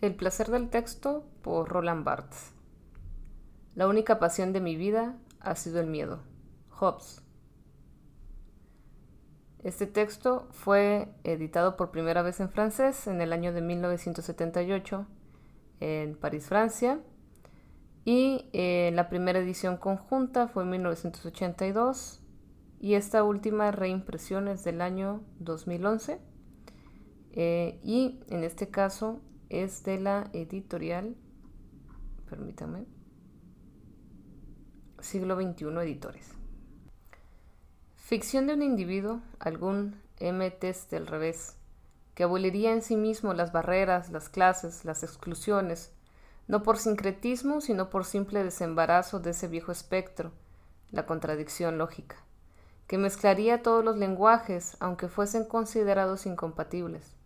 El 0.00 0.14
placer 0.14 0.48
del 0.48 0.70
texto 0.70 1.26
por 1.42 1.68
Roland 1.68 2.04
Barthes. 2.04 2.52
La 3.74 3.86
única 3.86 4.18
pasión 4.18 4.54
de 4.54 4.62
mi 4.62 4.74
vida 4.74 5.18
ha 5.40 5.54
sido 5.56 5.78
el 5.78 5.88
miedo. 5.88 6.20
Hobbes. 6.70 7.22
Este 9.62 9.86
texto 9.86 10.48
fue 10.52 11.12
editado 11.22 11.76
por 11.76 11.90
primera 11.90 12.22
vez 12.22 12.40
en 12.40 12.48
francés 12.48 13.08
en 13.08 13.20
el 13.20 13.34
año 13.34 13.52
de 13.52 13.60
1978 13.60 15.06
en 15.80 16.16
París, 16.16 16.46
Francia, 16.46 17.00
y 18.06 18.48
eh, 18.54 18.92
la 18.94 19.10
primera 19.10 19.38
edición 19.38 19.76
conjunta 19.76 20.48
fue 20.48 20.62
en 20.62 20.70
1982 20.70 22.22
y 22.80 22.94
esta 22.94 23.22
última 23.22 23.70
reimpresión 23.70 24.48
es 24.48 24.64
del 24.64 24.80
año 24.80 25.22
2011 25.40 26.18
eh, 27.32 27.80
y 27.84 28.20
en 28.30 28.44
este 28.44 28.70
caso 28.70 29.20
es 29.50 29.82
de 29.82 29.98
la 29.98 30.30
editorial, 30.32 31.16
permítame, 32.28 32.86
siglo 35.00 35.34
XXI 35.34 35.66
Editores. 35.82 36.30
Ficción 37.96 38.46
de 38.46 38.54
un 38.54 38.62
individuo, 38.62 39.20
algún 39.40 40.00
M. 40.18 40.50
test 40.52 40.90
del 40.92 41.08
revés, 41.08 41.56
que 42.14 42.22
aboliría 42.22 42.72
en 42.72 42.82
sí 42.82 42.96
mismo 42.96 43.34
las 43.34 43.50
barreras, 43.50 44.10
las 44.10 44.28
clases, 44.28 44.84
las 44.84 45.02
exclusiones, 45.02 45.92
no 46.46 46.62
por 46.62 46.78
sincretismo, 46.78 47.60
sino 47.60 47.90
por 47.90 48.04
simple 48.04 48.44
desembarazo 48.44 49.18
de 49.18 49.30
ese 49.30 49.48
viejo 49.48 49.72
espectro, 49.72 50.30
la 50.92 51.06
contradicción 51.06 51.76
lógica, 51.76 52.16
que 52.86 52.98
mezclaría 52.98 53.62
todos 53.62 53.84
los 53.84 53.96
lenguajes, 53.96 54.76
aunque 54.78 55.08
fuesen 55.08 55.44
considerados 55.44 56.26
incompatibles 56.26 57.19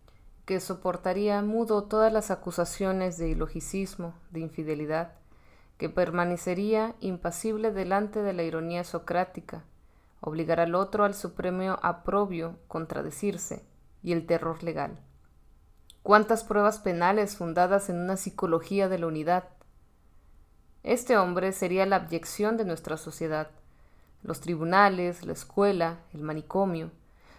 que 0.45 0.59
soportaría 0.59 1.41
mudo 1.41 1.85
todas 1.85 2.13
las 2.13 2.29
acusaciones 2.29 3.17
de 3.17 3.29
ilogicismo, 3.29 4.13
de 4.31 4.41
infidelidad, 4.41 5.13
que 5.77 5.89
permanecería 5.89 6.95
impasible 6.99 7.71
delante 7.71 8.21
de 8.21 8.33
la 8.33 8.43
ironía 8.43 8.83
socrática, 8.83 9.63
obligar 10.21 10.59
al 10.59 10.75
otro 10.75 11.03
al 11.03 11.15
supremo 11.15 11.77
aprobio, 11.81 12.57
contradecirse, 12.67 13.65
y 14.03 14.13
el 14.13 14.27
terror 14.27 14.63
legal. 14.63 14.99
¿Cuántas 16.03 16.43
pruebas 16.43 16.77
penales 16.77 17.35
fundadas 17.35 17.89
en 17.89 17.97
una 17.97 18.15
psicología 18.15 18.87
de 18.87 18.99
la 18.99 19.07
unidad? 19.07 19.45
Este 20.83 21.17
hombre 21.17 21.51
sería 21.51 21.87
la 21.87 21.95
abyección 21.95 22.57
de 22.57 22.65
nuestra 22.65 22.97
sociedad. 22.97 23.49
Los 24.21 24.41
tribunales, 24.41 25.25
la 25.25 25.33
escuela, 25.33 25.97
el 26.13 26.21
manicomio, 26.21 26.91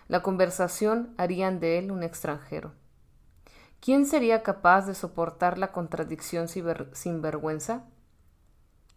la 0.08 0.22
conversación 0.22 1.14
harían 1.16 1.60
de 1.60 1.78
él 1.78 1.92
un 1.92 2.02
extranjero. 2.02 2.72
¿Quién 3.80 4.06
sería 4.06 4.42
capaz 4.42 4.86
de 4.86 4.94
soportar 4.94 5.58
la 5.58 5.72
contradicción 5.72 6.48
sin 6.48 7.22
vergüenza? 7.22 7.84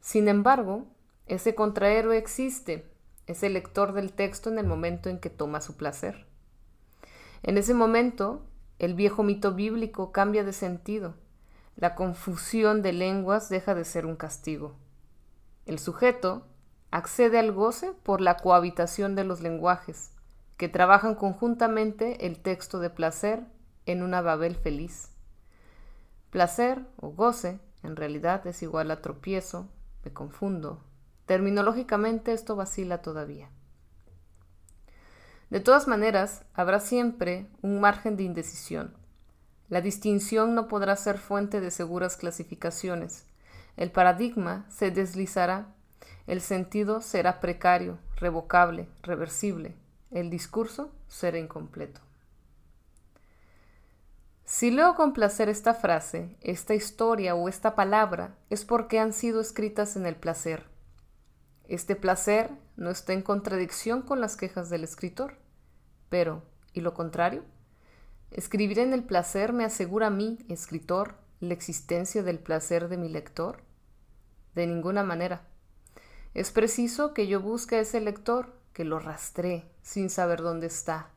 Sin 0.01 0.27
embargo, 0.27 0.87
ese 1.27 1.53
contrahéroe 1.53 2.17
existe, 2.17 2.89
es 3.27 3.43
el 3.43 3.53
lector 3.53 3.93
del 3.93 4.13
texto 4.13 4.49
en 4.49 4.57
el 4.57 4.65
momento 4.65 5.09
en 5.09 5.19
que 5.19 5.29
toma 5.29 5.61
su 5.61 5.77
placer. 5.77 6.25
En 7.43 7.57
ese 7.57 7.73
momento, 7.73 8.41
el 8.79 8.95
viejo 8.95 9.23
mito 9.23 9.53
bíblico 9.53 10.11
cambia 10.11 10.43
de 10.43 10.53
sentido. 10.53 11.13
La 11.75 11.95
confusión 11.95 12.81
de 12.81 12.93
lenguas 12.93 13.49
deja 13.49 13.75
de 13.75 13.85
ser 13.85 14.05
un 14.05 14.15
castigo. 14.15 14.75
El 15.65 15.79
sujeto 15.79 16.47
accede 16.89 17.37
al 17.37 17.51
goce 17.51 17.91
por 18.03 18.21
la 18.21 18.37
cohabitación 18.37 19.15
de 19.15 19.23
los 19.23 19.41
lenguajes, 19.41 20.11
que 20.57 20.67
trabajan 20.67 21.13
conjuntamente 21.13 22.25
el 22.25 22.39
texto 22.39 22.79
de 22.79 22.89
placer 22.89 23.45
en 23.91 24.03
una 24.03 24.21
Babel 24.21 24.55
feliz. 24.55 25.09
Placer 26.29 26.85
o 26.97 27.09
goce 27.09 27.59
en 27.83 27.95
realidad 27.95 28.45
es 28.45 28.61
igual 28.61 28.91
a 28.91 29.01
tropiezo, 29.01 29.67
me 30.03 30.11
confundo. 30.11 30.83
Terminológicamente 31.25 32.33
esto 32.33 32.55
vacila 32.55 33.01
todavía. 33.01 33.49
De 35.49 35.59
todas 35.59 35.87
maneras, 35.87 36.43
habrá 36.53 36.79
siempre 36.79 37.47
un 37.61 37.79
margen 37.79 38.15
de 38.17 38.23
indecisión. 38.23 38.93
La 39.67 39.81
distinción 39.81 40.55
no 40.55 40.67
podrá 40.67 40.95
ser 40.95 41.17
fuente 41.17 41.61
de 41.61 41.71
seguras 41.71 42.17
clasificaciones. 42.17 43.25
El 43.77 43.91
paradigma 43.91 44.65
se 44.69 44.91
deslizará. 44.91 45.73
El 46.27 46.41
sentido 46.41 47.01
será 47.01 47.39
precario, 47.39 47.97
revocable, 48.17 48.87
reversible. 49.01 49.75
El 50.11 50.29
discurso 50.29 50.91
será 51.07 51.39
incompleto. 51.39 52.01
Si 54.59 54.71
leo 54.71 54.95
con 54.95 55.13
placer 55.13 55.47
esta 55.47 55.73
frase, 55.73 56.35
esta 56.41 56.75
historia 56.75 57.33
o 57.33 57.47
esta 57.47 57.75
palabra, 57.75 58.35
es 58.49 58.65
porque 58.65 58.99
han 58.99 59.13
sido 59.13 59.39
escritas 59.39 59.95
en 59.95 60.05
el 60.05 60.17
placer. 60.17 60.65
Este 61.69 61.95
placer 61.95 62.51
no 62.75 62.89
está 62.89 63.13
en 63.13 63.21
contradicción 63.21 64.01
con 64.01 64.19
las 64.19 64.35
quejas 64.35 64.69
del 64.69 64.83
escritor. 64.83 65.37
Pero, 66.09 66.43
¿y 66.73 66.81
lo 66.81 66.93
contrario? 66.93 67.45
¿Escribir 68.31 68.79
en 68.79 68.91
el 68.91 69.05
placer 69.05 69.53
me 69.53 69.63
asegura 69.63 70.07
a 70.07 70.09
mí, 70.09 70.39
escritor, 70.49 71.15
la 71.39 71.53
existencia 71.53 72.21
del 72.21 72.39
placer 72.39 72.89
de 72.89 72.97
mi 72.97 73.07
lector? 73.07 73.63
De 74.55 74.67
ninguna 74.67 75.03
manera. 75.03 75.47
Es 76.33 76.51
preciso 76.51 77.13
que 77.13 77.27
yo 77.27 77.39
busque 77.39 77.77
a 77.77 77.79
ese 77.79 78.01
lector, 78.01 78.59
que 78.73 78.83
lo 78.83 78.99
rastree, 78.99 79.71
sin 79.83 80.09
saber 80.09 80.41
dónde 80.41 80.67
está, 80.67 81.11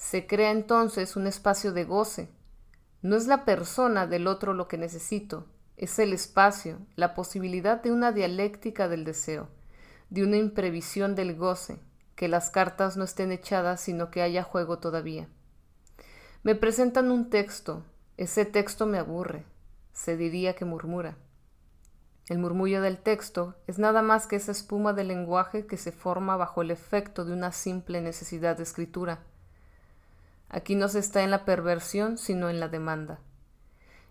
se 0.00 0.26
crea 0.26 0.50
entonces 0.50 1.14
un 1.14 1.26
espacio 1.26 1.72
de 1.72 1.84
goce. 1.84 2.30
No 3.02 3.16
es 3.16 3.26
la 3.26 3.44
persona 3.44 4.06
del 4.06 4.28
otro 4.28 4.54
lo 4.54 4.66
que 4.66 4.78
necesito, 4.78 5.46
es 5.76 5.98
el 5.98 6.14
espacio, 6.14 6.78
la 6.96 7.14
posibilidad 7.14 7.82
de 7.82 7.92
una 7.92 8.10
dialéctica 8.10 8.88
del 8.88 9.04
deseo, 9.04 9.48
de 10.08 10.24
una 10.24 10.38
imprevisión 10.38 11.14
del 11.14 11.36
goce, 11.36 11.80
que 12.16 12.28
las 12.28 12.48
cartas 12.48 12.96
no 12.96 13.04
estén 13.04 13.30
echadas 13.30 13.82
sino 13.82 14.10
que 14.10 14.22
haya 14.22 14.42
juego 14.42 14.78
todavía. 14.78 15.28
Me 16.44 16.54
presentan 16.54 17.10
un 17.10 17.28
texto, 17.28 17.84
ese 18.16 18.46
texto 18.46 18.86
me 18.86 18.96
aburre, 18.96 19.44
se 19.92 20.16
diría 20.16 20.56
que 20.56 20.64
murmura. 20.64 21.18
El 22.26 22.38
murmullo 22.38 22.80
del 22.80 22.96
texto 22.96 23.54
es 23.66 23.78
nada 23.78 24.00
más 24.00 24.26
que 24.26 24.36
esa 24.36 24.52
espuma 24.52 24.94
del 24.94 25.08
lenguaje 25.08 25.66
que 25.66 25.76
se 25.76 25.92
forma 25.92 26.38
bajo 26.38 26.62
el 26.62 26.70
efecto 26.70 27.26
de 27.26 27.34
una 27.34 27.52
simple 27.52 28.00
necesidad 28.00 28.56
de 28.56 28.62
escritura 28.62 29.26
Aquí 30.50 30.74
no 30.74 30.88
se 30.88 30.98
está 30.98 31.22
en 31.22 31.30
la 31.30 31.44
perversión, 31.44 32.18
sino 32.18 32.50
en 32.50 32.58
la 32.58 32.68
demanda. 32.68 33.20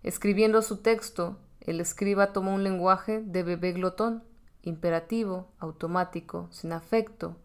Escribiendo 0.04 0.62
su 0.62 0.78
texto, 0.78 1.38
el 1.60 1.82
escriba 1.82 2.32
toma 2.32 2.54
un 2.54 2.64
lenguaje 2.64 3.22
de 3.22 3.44
bebé 3.44 3.74
glotón, 3.74 4.24
imperativo, 4.62 5.52
automático, 5.60 6.48
sin 6.52 6.72
afecto, 6.72 7.36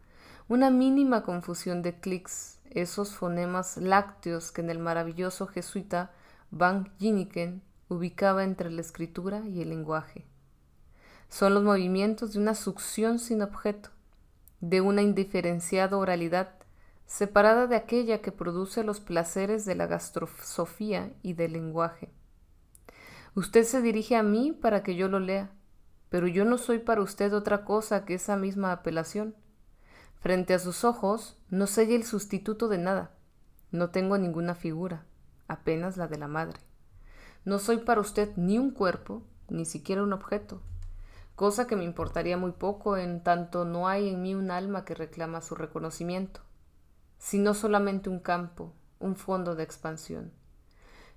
una 0.47 0.71
mínima 0.71 1.25
confusión 1.25 1.83
de 1.83 1.99
clics, 1.99 2.61
esos 2.71 3.15
fonemas 3.15 3.79
lácteos 3.79 4.53
que 4.53 4.61
en 4.61 4.71
el 4.71 4.79
maravilloso 4.79 5.49
jesuita 5.49 6.13
Van 6.53 6.93
Giniken 6.99 7.63
ubicaba 7.89 8.45
entre 8.45 8.71
la 8.71 8.81
escritura 8.81 9.41
y 9.45 9.61
el 9.61 9.71
lenguaje. 9.71 10.25
Son 11.29 11.53
los 11.53 11.65
movimientos 11.65 12.35
de 12.35 12.39
una 12.39 12.55
succión 12.55 13.19
sin 13.19 13.43
objeto, 13.43 13.91
de 14.61 14.81
una 14.81 15.03
indiferenciada 15.03 15.97
oralidad 15.97 16.64
separada 17.07 17.67
de 17.67 17.77
aquella 17.77 18.21
que 18.21 18.33
produce 18.33 18.83
los 18.83 19.01
placeres 19.01 19.65
de 19.65 19.75
la 19.75 19.87
gastrosofía 19.87 21.13
y 21.23 21.35
del 21.35 21.53
lenguaje. 21.53 22.11
Usted 23.35 23.65
se 23.65 23.83
dirige 23.83 24.17
a 24.17 24.23
mí 24.23 24.53
para 24.53 24.83
que 24.83 24.97
yo 24.97 25.09
lo 25.09 25.21
lea, 25.21 25.51
pero 26.09 26.27
yo 26.27 26.45
no 26.45 26.59
soy 26.59 26.79
para 26.79 27.03
usted 27.03 27.35
otra 27.35 27.65
cosa 27.65 28.05
que 28.05 28.15
esa 28.15 28.37
misma 28.37 28.73
apelación. 28.73 29.35
Frente 30.21 30.55
a 30.55 30.59
sus 30.59 30.85
ojos 30.85 31.37
no 31.51 31.67
soy 31.67 31.95
el 31.95 32.05
sustituto 32.05 32.69
de 32.69 32.79
nada, 32.79 33.11
no 33.71 33.91
tengo 33.91 34.17
ninguna 34.17 34.55
figura, 34.55 35.05
apenas 35.49 35.97
la 35.97 36.09
de 36.09 36.19
la 36.19 36.29
madre. 36.29 36.61
No 37.45 37.59
soy 37.59 37.79
para 37.79 38.01
usted 38.01 38.31
ni 38.37 38.59
un 38.59 38.71
cuerpo, 38.71 39.23
ni 39.49 39.67
siquiera 39.67 40.03
un 40.03 40.15
objeto, 40.15 40.63
cosa 41.35 41.67
que 41.67 41.77
me 41.77 41.85
importaría 41.85 42.39
muy 42.39 42.53
poco 42.53 42.97
en 42.97 43.23
tanto 43.23 43.65
no 43.65 43.89
hay 43.89 44.09
en 44.09 44.23
mí 44.23 44.35
un 44.35 44.51
alma 44.51 44.85
que 44.85 44.95
reclama 44.95 45.43
su 45.43 45.55
reconocimiento 45.55 46.41
sino 47.25 47.55
solamente 47.55 48.11
un 48.11 48.21
campo, 48.21 48.75
un 48.99 49.17
fondo 49.17 49.55
de 49.55 49.63
expansión. 49.63 50.31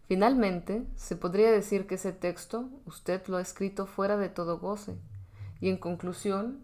Finalmente, 0.07 0.87
se 0.95 1.17
podría 1.17 1.51
decir 1.51 1.85
que 1.85 1.95
ese 1.95 2.13
texto 2.13 2.69
usted 2.85 3.27
lo 3.27 3.35
ha 3.35 3.41
escrito 3.41 3.85
fuera 3.85 4.15
de 4.15 4.29
todo 4.29 4.57
goce, 4.57 4.97
y 5.59 5.67
en 5.67 5.75
conclusión, 5.75 6.63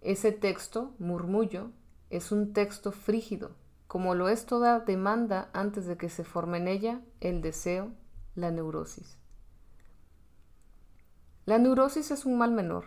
ese 0.00 0.30
texto, 0.30 0.94
murmullo, 1.00 1.72
es 2.08 2.30
un 2.30 2.52
texto 2.52 2.92
frígido, 2.92 3.56
como 3.88 4.14
lo 4.14 4.28
es 4.28 4.46
toda 4.46 4.78
demanda 4.78 5.50
antes 5.52 5.86
de 5.86 5.96
que 5.96 6.08
se 6.08 6.22
forme 6.22 6.58
en 6.58 6.68
ella 6.68 7.00
el 7.18 7.42
deseo, 7.42 7.90
la 8.36 8.52
neurosis. 8.52 9.18
La 11.46 11.58
neurosis 11.58 12.12
es 12.12 12.24
un 12.26 12.38
mal 12.38 12.52
menor, 12.52 12.84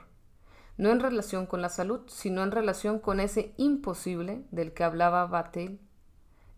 no 0.77 0.89
en 0.89 1.01
relación 1.01 1.47
con 1.47 1.61
la 1.61 1.67
salud, 1.67 1.99
sino 2.07 2.43
en 2.43 2.51
relación 2.51 2.99
con 2.99 3.19
ese 3.19 3.53
imposible 3.57 4.45
del 4.51 4.73
que 4.73 4.85
hablaba 4.85 5.25
Batel 5.25 5.81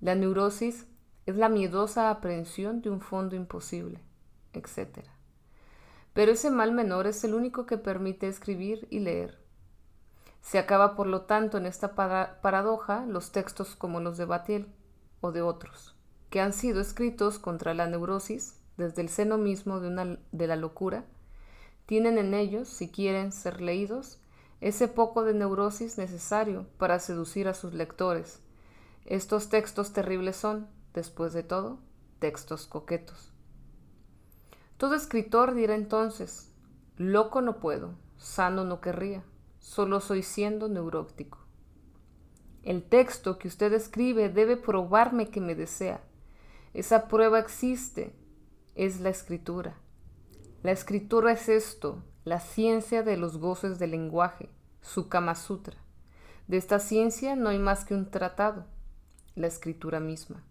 la 0.01 0.15
neurosis 0.15 0.87
es 1.25 1.35
la 1.35 1.49
miedosa 1.49 2.09
aprehensión 2.09 2.81
de 2.81 2.89
un 2.89 3.01
fondo 3.01 3.35
imposible. 3.35 4.01
etc. 4.53 5.05
Pero 6.13 6.31
ese 6.31 6.49
mal 6.49 6.71
menor 6.71 7.05
es 7.05 7.23
el 7.23 7.33
único 7.33 7.65
que 7.65 7.77
permite 7.77 8.27
escribir 8.27 8.87
y 8.89 8.99
leer. 8.99 9.37
Se 10.41 10.57
acaba, 10.57 10.95
por 10.95 11.07
lo 11.07 11.21
tanto, 11.21 11.57
en 11.57 11.65
esta 11.65 11.95
paradoja 11.95 13.05
los 13.05 13.31
textos 13.31 13.75
como 13.75 13.99
los 13.99 14.17
de 14.17 14.25
Batiel 14.25 14.67
o 15.21 15.31
de 15.31 15.41
otros, 15.41 15.95
que 16.29 16.41
han 16.41 16.53
sido 16.53 16.81
escritos 16.81 17.39
contra 17.39 17.73
la 17.73 17.87
neurosis 17.87 18.59
desde 18.77 19.01
el 19.01 19.09
seno 19.09 19.37
mismo 19.37 19.79
de, 19.79 19.89
una, 19.89 20.17
de 20.31 20.47
la 20.47 20.55
locura, 20.55 21.05
tienen 21.85 22.17
en 22.17 22.33
ellos, 22.33 22.69
si 22.69 22.89
quieren 22.89 23.31
ser 23.31 23.61
leídos, 23.61 24.19
ese 24.61 24.87
poco 24.87 25.23
de 25.23 25.33
neurosis 25.33 25.97
necesario 25.97 26.65
para 26.77 26.99
seducir 26.99 27.47
a 27.47 27.53
sus 27.53 27.73
lectores. 27.73 28.41
Estos 29.09 29.49
textos 29.49 29.91
terribles 29.91 30.35
son, 30.35 30.67
después 30.93 31.33
de 31.33 31.41
todo, 31.41 31.79
textos 32.19 32.67
coquetos. 32.67 33.33
Todo 34.77 34.93
escritor 34.93 35.55
dirá 35.55 35.73
entonces, 35.73 36.53
loco 36.95 37.41
no 37.41 37.59
puedo, 37.59 37.95
sano 38.17 38.65
no 38.65 38.81
querría, 38.81 39.23
solo 39.57 39.99
soy 39.99 40.21
siendo 40.21 40.69
neurótico. 40.69 41.39
El 42.61 42.83
texto 42.83 43.39
que 43.39 43.47
usted 43.47 43.73
escribe 43.73 44.29
debe 44.29 44.57
probarme 44.57 45.31
que 45.31 45.41
me 45.41 45.55
desea. 45.55 46.03
Esa 46.75 47.07
prueba 47.07 47.39
existe, 47.39 48.15
es 48.75 48.99
la 48.99 49.09
escritura. 49.09 49.79
La 50.61 50.71
escritura 50.71 51.31
es 51.31 51.49
esto, 51.49 52.03
la 52.25 52.39
ciencia 52.39 53.01
de 53.01 53.17
los 53.17 53.39
goces 53.39 53.79
del 53.79 53.89
lenguaje, 53.89 54.51
su 54.83 55.09
Kama 55.09 55.33
Sutra. 55.33 55.77
De 56.47 56.57
esta 56.57 56.77
ciencia 56.77 57.35
no 57.35 57.49
hay 57.49 57.57
más 57.57 57.85
que 57.85 57.95
un 57.95 58.11
tratado, 58.11 58.67
la 59.39 59.47
escritura 59.47 59.99
misma. 59.99 60.43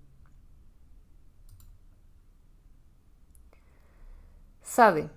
Sade. 4.62 5.10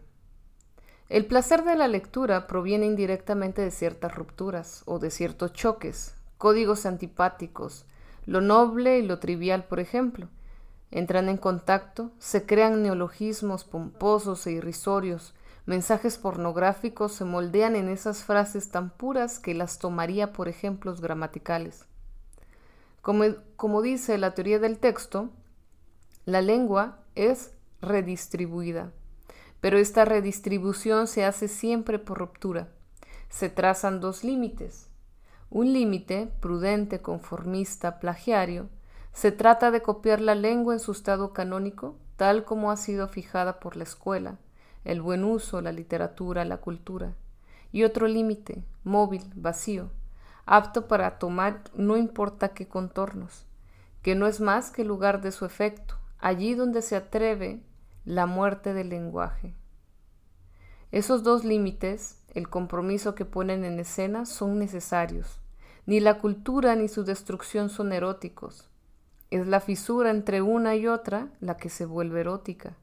El 1.07 1.25
placer 1.25 1.63
de 1.63 1.75
la 1.75 1.87
lectura 1.87 2.47
proviene 2.47 2.85
indirectamente 2.85 3.61
de 3.61 3.71
ciertas 3.71 4.13
rupturas 4.13 4.83
o 4.85 4.99
de 4.99 5.09
ciertos 5.09 5.53
choques, 5.53 6.15
códigos 6.37 6.85
antipáticos, 6.85 7.85
lo 8.25 8.41
noble 8.41 8.99
y 8.99 9.03
lo 9.03 9.19
trivial, 9.19 9.65
por 9.65 9.79
ejemplo. 9.79 10.27
Entran 10.89 11.29
en 11.29 11.37
contacto, 11.37 12.11
se 12.19 12.45
crean 12.45 12.83
neologismos 12.83 13.63
pomposos 13.63 14.45
e 14.47 14.51
irrisorios, 14.51 15.33
mensajes 15.65 16.17
pornográficos 16.17 17.13
se 17.13 17.23
moldean 17.23 17.77
en 17.77 17.87
esas 17.87 18.23
frases 18.23 18.69
tan 18.69 18.89
puras 18.89 19.39
que 19.39 19.53
las 19.53 19.79
tomaría 19.79 20.33
por 20.33 20.49
ejemplos 20.49 20.99
gramaticales. 20.99 21.85
Como, 23.01 23.25
como 23.55 23.81
dice 23.81 24.17
la 24.17 24.33
teoría 24.33 24.59
del 24.59 24.77
texto, 24.77 25.29
la 26.25 26.41
lengua 26.41 26.99
es 27.15 27.53
redistribuida 27.81 28.91
pero 29.61 29.77
esta 29.77 30.03
redistribución 30.05 31.07
se 31.07 31.23
hace 31.23 31.47
siempre 31.47 31.99
por 31.99 32.17
ruptura. 32.17 32.67
Se 33.29 33.47
trazan 33.47 34.01
dos 34.01 34.23
límites. 34.23 34.89
Un 35.49 35.71
límite, 35.71 36.31
prudente, 36.41 37.01
conformista, 37.01 37.99
plagiario, 37.99 38.69
se 39.13 39.31
trata 39.31 39.71
de 39.71 39.81
copiar 39.81 40.19
la 40.19 40.35
lengua 40.35 40.73
en 40.73 40.79
su 40.79 40.91
estado 40.91 41.31
canónico, 41.31 41.97
tal 42.15 42.43
como 42.43 42.71
ha 42.71 42.77
sido 42.77 43.07
fijada 43.07 43.59
por 43.59 43.75
la 43.75 43.83
escuela, 43.83 44.39
el 44.83 45.01
buen 45.01 45.23
uso, 45.23 45.61
la 45.61 45.71
literatura, 45.71 46.43
la 46.45 46.57
cultura. 46.57 47.15
Y 47.71 47.83
otro 47.83 48.07
límite, 48.07 48.63
móvil, 48.83 49.23
vacío, 49.35 49.91
apto 50.51 50.85
para 50.85 51.17
tomar 51.17 51.63
no 51.75 51.95
importa 51.95 52.49
qué 52.49 52.67
contornos, 52.67 53.45
que 54.01 54.15
no 54.15 54.27
es 54.27 54.41
más 54.41 54.69
que 54.69 54.83
lugar 54.83 55.21
de 55.21 55.31
su 55.31 55.45
efecto, 55.45 55.95
allí 56.19 56.55
donde 56.55 56.81
se 56.81 56.97
atreve 56.97 57.63
la 58.03 58.25
muerte 58.25 58.73
del 58.73 58.89
lenguaje. 58.89 59.55
Esos 60.91 61.23
dos 61.23 61.45
límites, 61.45 62.21
el 62.33 62.49
compromiso 62.49 63.15
que 63.15 63.23
ponen 63.23 63.63
en 63.63 63.79
escena, 63.79 64.25
son 64.25 64.59
necesarios. 64.59 65.39
Ni 65.85 66.01
la 66.01 66.17
cultura 66.17 66.75
ni 66.75 66.89
su 66.89 67.05
destrucción 67.05 67.69
son 67.69 67.93
eróticos. 67.93 68.69
Es 69.29 69.47
la 69.47 69.61
fisura 69.61 70.11
entre 70.11 70.41
una 70.41 70.75
y 70.75 70.85
otra 70.85 71.29
la 71.39 71.55
que 71.55 71.69
se 71.69 71.85
vuelve 71.85 72.19
erótica. 72.19 72.75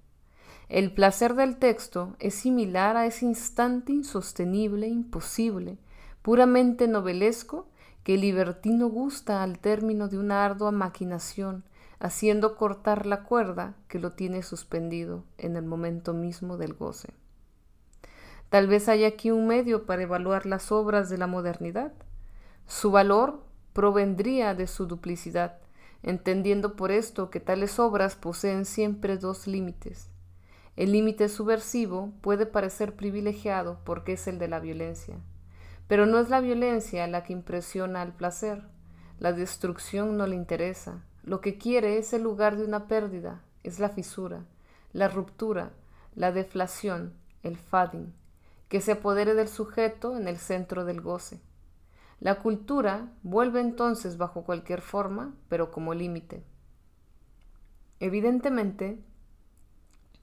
El 0.70 0.94
placer 0.94 1.35
del 1.35 1.59
texto 1.59 2.17
es 2.19 2.35
similar 2.35 2.97
a 2.97 3.05
ese 3.05 3.26
instante 3.26 3.93
insostenible, 3.93 4.88
imposible, 4.88 5.76
puramente 6.29 6.89
novelesco, 6.89 7.71
que 8.05 8.17
el 8.17 8.21
libertino 8.21 8.89
gusta 8.89 9.43
al 9.43 9.59
término 9.59 10.09
de 10.09 10.19
una 10.19 10.45
ardua 10.45 10.73
maquinación, 10.73 11.65
haciendo 12.01 12.55
cortar 12.55 13.07
la 13.07 13.23
cuerda 13.23 13.77
que 13.89 13.99
lo 13.99 14.13
tiene 14.13 14.43
suspendido 14.43 15.25
en 15.39 15.57
el 15.57 15.65
momento 15.65 16.13
mismo 16.13 16.59
del 16.59 16.75
goce. 16.75 17.15
Tal 18.51 18.67
vez 18.67 18.91
haya 18.91 19.09
aquí 19.09 19.31
un 19.31 19.47
medio 19.47 19.87
para 19.87 20.03
evaluar 20.03 20.45
las 20.45 20.71
obras 20.71 21.09
de 21.09 21.17
la 21.17 21.27
modernidad. 21.27 21.95
Su 22.67 22.91
valor 22.91 23.43
provendría 23.73 24.55
de 24.55 24.67
su 24.67 24.85
duplicidad, 24.85 25.57
entendiendo 26.03 26.77
por 26.77 26.91
esto 26.91 27.31
que 27.31 27.41
tales 27.41 27.79
obras 27.79 28.17
poseen 28.17 28.67
siempre 28.67 29.17
dos 29.17 29.47
límites. 29.47 30.11
El 30.77 30.93
límite 30.93 31.31
subversivo 31.31 32.13
puede 32.21 32.45
parecer 32.45 32.97
privilegiado 32.97 33.81
porque 33.83 34.13
es 34.13 34.29
el 34.29 34.39
de 34.39 34.49
la 34.49 34.61
violencia, 34.61 35.17
pero 35.88 36.06
no 36.06 36.20
es 36.20 36.29
la 36.29 36.40
violencia 36.40 37.06
la 37.08 37.25
que 37.25 37.32
impresiona 37.32 38.02
al 38.02 38.12
placer. 38.12 38.62
La 39.19 39.32
destrucción 39.32 40.17
no 40.17 40.26
le 40.26 40.37
interesa, 40.37 41.02
lo 41.25 41.40
que 41.40 41.58
quiere 41.58 41.99
es 41.99 42.12
el 42.12 42.23
lugar 42.23 42.56
de 42.56 42.64
una 42.64 42.87
pérdida, 42.87 43.43
es 43.64 43.81
la 43.81 43.88
fisura, 43.88 44.44
la 44.93 45.08
ruptura, 45.08 45.73
la 46.14 46.31
deflación, 46.31 47.14
el 47.43 47.56
fading, 47.56 48.14
que 48.69 48.81
se 48.81 48.93
apodere 48.93 49.35
del 49.35 49.49
sujeto 49.49 50.17
en 50.17 50.29
el 50.29 50.38
centro 50.38 50.85
del 50.85 51.00
goce. 51.00 51.40
La 52.20 52.37
cultura 52.37 53.12
vuelve 53.23 53.61
entonces 53.61 54.17
bajo 54.17 54.44
cualquier 54.44 54.81
forma, 54.81 55.34
pero 55.49 55.70
como 55.70 55.94
límite. 55.94 56.44
Evidentemente, 58.00 59.02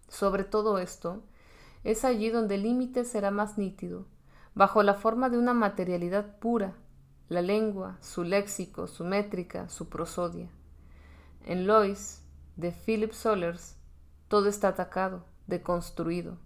sobre 0.08 0.44
todo 0.44 0.80
esto, 0.80 1.24
es 1.84 2.04
allí 2.04 2.30
donde 2.30 2.56
el 2.56 2.64
límite 2.64 3.06
será 3.06 3.32
más 3.32 3.58
nítido, 3.58 4.06
bajo 4.56 4.84
la 4.84 4.94
forma 4.94 5.30
de 5.30 5.38
una 5.38 5.54
materialidad 5.54 6.40
pura, 6.40 6.74
la 7.28 7.42
lengua, 7.42 7.98
su 8.02 8.24
léxico, 8.24 8.88
su 8.88 9.04
métrica, 9.04 9.70
su 9.70 9.90
prosodia. 9.90 10.50
En 11.46 11.68
Lois, 11.68 12.24
de 12.56 12.72
Philip 12.72 13.12
Sollers, 13.12 13.76
todo 14.28 14.48
está 14.48 14.70
atacado, 14.70 15.26
deconstruido. 15.48 16.38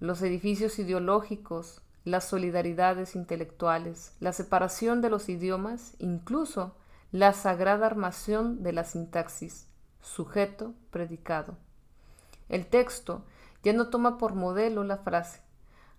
Los 0.00 0.22
edificios 0.22 0.78
ideológicos, 0.78 1.82
las 2.04 2.24
solidaridades 2.24 3.14
intelectuales, 3.14 4.16
la 4.20 4.32
separación 4.32 5.02
de 5.02 5.10
los 5.10 5.28
idiomas, 5.28 5.94
incluso 5.98 6.76
la 7.12 7.32
sagrada 7.34 7.86
armación 7.86 8.62
de 8.62 8.72
la 8.72 8.84
sintaxis, 8.84 9.68
sujeto, 10.00 10.74
predicado. 10.90 11.58
El 12.48 12.66
texto 12.66 13.24
ya 13.62 13.72
no 13.74 13.90
toma 13.90 14.16
por 14.16 14.34
modelo 14.34 14.82
la 14.84 14.96
frase. 14.96 15.40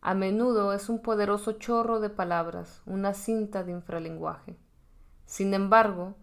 A 0.03 0.15
menudo 0.15 0.74
es 0.74 0.89
un 0.89 1.00
poderoso 1.00 1.53
chorro 1.53 2.00
de 2.00 2.10
palabras, 2.10 2.81
una 2.88 3.13
cinta 3.13 3.63
de 3.63 3.72
infralenguaje. 3.72 4.58
Sin 5.27 5.53
embargo, 5.53 6.15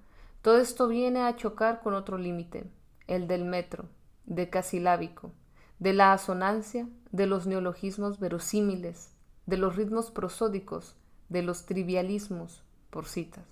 todo 0.43 0.59
esto 0.59 0.89
viene 0.89 1.21
a 1.23 1.37
chocar 1.37 1.81
con 1.81 1.95
otro 1.95 2.19
límite, 2.19 2.69
el 3.07 3.29
del 3.29 3.45
metro, 3.45 3.85
decasilábico, 4.27 5.31
de 5.79 5.93
la 5.93 6.13
asonancia, 6.13 6.89
de 7.13 7.27
los 7.27 7.47
neologismos 7.47 8.19
verosímiles, 8.19 9.13
de 9.47 9.59
los 9.59 9.77
ritmos 9.77 10.11
prosódicos, 10.11 10.97
de 11.29 11.43
los 11.43 11.65
trivialismos, 11.65 12.65
por 12.91 13.07
citas. 13.07 13.45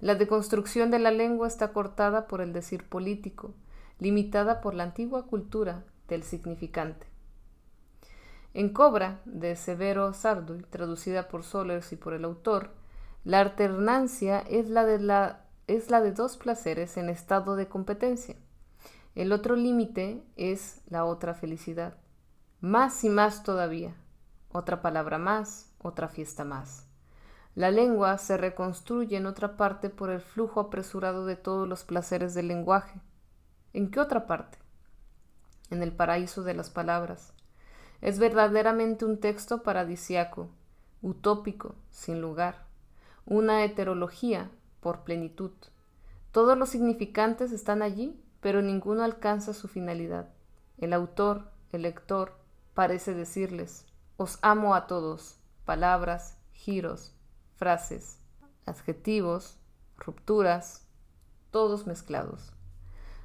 La 0.00 0.16
deconstrucción 0.16 0.90
de 0.90 0.98
la 0.98 1.12
lengua 1.12 1.48
está 1.48 1.72
cortada 1.72 2.26
por 2.26 2.42
el 2.42 2.52
decir 2.52 2.86
político, 2.86 3.54
limitada 3.98 4.60
por 4.60 4.74
la 4.74 4.84
antigua 4.84 5.26
cultura 5.26 5.84
del 6.08 6.24
significante. 6.24 7.06
En 8.52 8.72
Cobra, 8.72 9.20
de 9.24 9.54
Severo 9.54 10.12
Sarduy, 10.12 10.62
traducida 10.62 11.28
por 11.28 11.44
Solers 11.44 11.92
y 11.92 11.96
por 11.96 12.14
el 12.14 12.24
autor, 12.24 12.74
la 13.22 13.40
alternancia 13.40 14.40
es 14.40 14.68
la 14.68 14.84
de 14.84 15.34
es 15.66 15.90
la 15.90 16.00
de 16.00 16.12
dos 16.12 16.36
placeres 16.36 16.96
en 16.96 17.08
estado 17.08 17.54
de 17.54 17.68
competencia. 17.68 18.34
El 19.14 19.32
otro 19.32 19.54
límite 19.54 20.24
es 20.36 20.80
la 20.88 21.04
otra 21.04 21.34
felicidad. 21.34 21.96
Más 22.60 23.04
y 23.04 23.08
más 23.08 23.44
todavía. 23.44 23.94
Otra 24.50 24.82
palabra 24.82 25.18
más, 25.18 25.72
otra 25.78 26.08
fiesta 26.08 26.44
más. 26.44 26.86
La 27.54 27.70
lengua 27.70 28.18
se 28.18 28.36
reconstruye 28.36 29.16
en 29.16 29.26
otra 29.26 29.56
parte 29.56 29.90
por 29.90 30.10
el 30.10 30.20
flujo 30.20 30.60
apresurado 30.60 31.26
de 31.26 31.36
todos 31.36 31.68
los 31.68 31.84
placeres 31.84 32.34
del 32.34 32.48
lenguaje. 32.48 33.00
¿En 33.72 33.90
qué 33.90 34.00
otra 34.00 34.26
parte? 34.26 34.58
En 35.70 35.82
el 35.82 35.92
paraíso 35.92 36.42
de 36.42 36.54
las 36.54 36.70
palabras. 36.70 37.32
Es 38.00 38.18
verdaderamente 38.18 39.04
un 39.04 39.18
texto 39.18 39.62
paradisiaco, 39.62 40.48
utópico, 41.02 41.74
sin 41.90 42.20
lugar, 42.20 42.64
una 43.26 43.64
heterología 43.64 44.50
por 44.80 45.04
plenitud. 45.04 45.52
Todos 46.32 46.56
los 46.56 46.70
significantes 46.70 47.52
están 47.52 47.82
allí, 47.82 48.18
pero 48.40 48.62
ninguno 48.62 49.02
alcanza 49.02 49.52
su 49.52 49.68
finalidad. 49.68 50.30
El 50.78 50.92
autor, 50.92 51.50
el 51.72 51.82
lector 51.82 52.38
parece 52.74 53.14
decirles, 53.14 53.84
os 54.16 54.38
amo 54.40 54.74
a 54.74 54.86
todos, 54.86 55.38
palabras, 55.64 56.38
giros, 56.52 57.12
frases, 57.56 58.18
adjetivos, 58.64 59.58
rupturas, 59.98 60.86
todos 61.50 61.86
mezclados, 61.86 62.52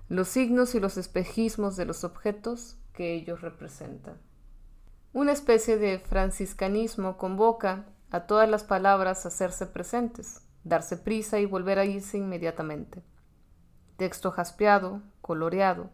los 0.10 0.28
signos 0.28 0.76
y 0.76 0.80
los 0.80 0.98
espejismos 0.98 1.78
de 1.78 1.86
los 1.86 2.04
objetos 2.04 2.78
que 2.94 3.14
ellos 3.14 3.42
representan. 3.42 4.20
Una 5.16 5.32
especie 5.32 5.78
de 5.78 5.98
franciscanismo 6.00 7.16
convoca 7.16 7.86
a 8.12 8.28
todas 8.28 8.50
las 8.50 8.66
palabras 8.66 9.24
a 9.24 9.30
hacerse 9.30 9.66
presentes, 9.66 10.42
darse 10.66 10.98
prisa 10.98 11.40
y 11.40 11.46
volver 11.46 11.80
a 11.80 11.86
irse 11.86 12.18
inmediatamente. 12.18 13.02
Texto 13.96 14.30
jaspeado, 14.32 15.02
coloreado. 15.22 15.90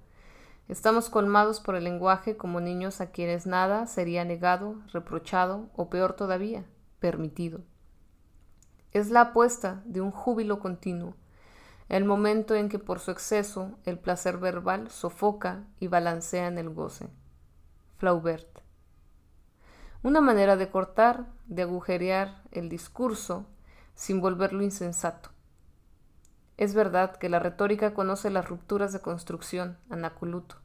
Estamos 0.67 1.07
colmados 1.11 1.59
por 1.59 1.75
el 1.75 1.83
lenguaje 1.83 2.35
como 2.35 2.61
niños 2.61 2.99
a 2.99 3.11
quienes 3.11 3.45
nada 3.45 3.85
sería 3.85 4.25
negado, 4.25 4.81
reprochado 4.91 5.69
o 5.75 5.91
peor 5.91 6.13
todavía, 6.13 6.65
permitido. 6.99 7.61
Es 8.91 9.11
la 9.11 9.21
apuesta 9.21 9.83
de 9.85 10.01
un 10.01 10.09
júbilo 10.09 10.57
continuo, 10.57 11.13
el 11.89 12.05
momento 12.05 12.55
en 12.55 12.69
que 12.69 12.79
por 12.79 12.97
su 12.97 13.11
exceso 13.11 13.77
el 13.85 13.99
placer 13.99 14.39
verbal 14.39 14.89
sofoca 14.89 15.63
y 15.79 15.89
balancea 15.89 16.47
en 16.47 16.57
el 16.57 16.71
goce. 16.71 17.07
Flaubert. 17.97 18.60
Una 20.03 20.19
manera 20.19 20.57
de 20.57 20.67
cortar, 20.67 21.27
de 21.45 21.61
agujerear 21.61 22.41
el 22.51 22.69
discurso 22.69 23.45
sin 23.93 24.19
volverlo 24.19 24.63
insensato. 24.63 25.29
Es 26.57 26.73
verdad 26.73 27.17
que 27.17 27.29
la 27.29 27.37
retórica 27.37 27.93
conoce 27.93 28.31
las 28.31 28.49
rupturas 28.49 28.93
de 28.93 28.99
construcción, 28.99 29.77
anacoluto, 29.91 30.55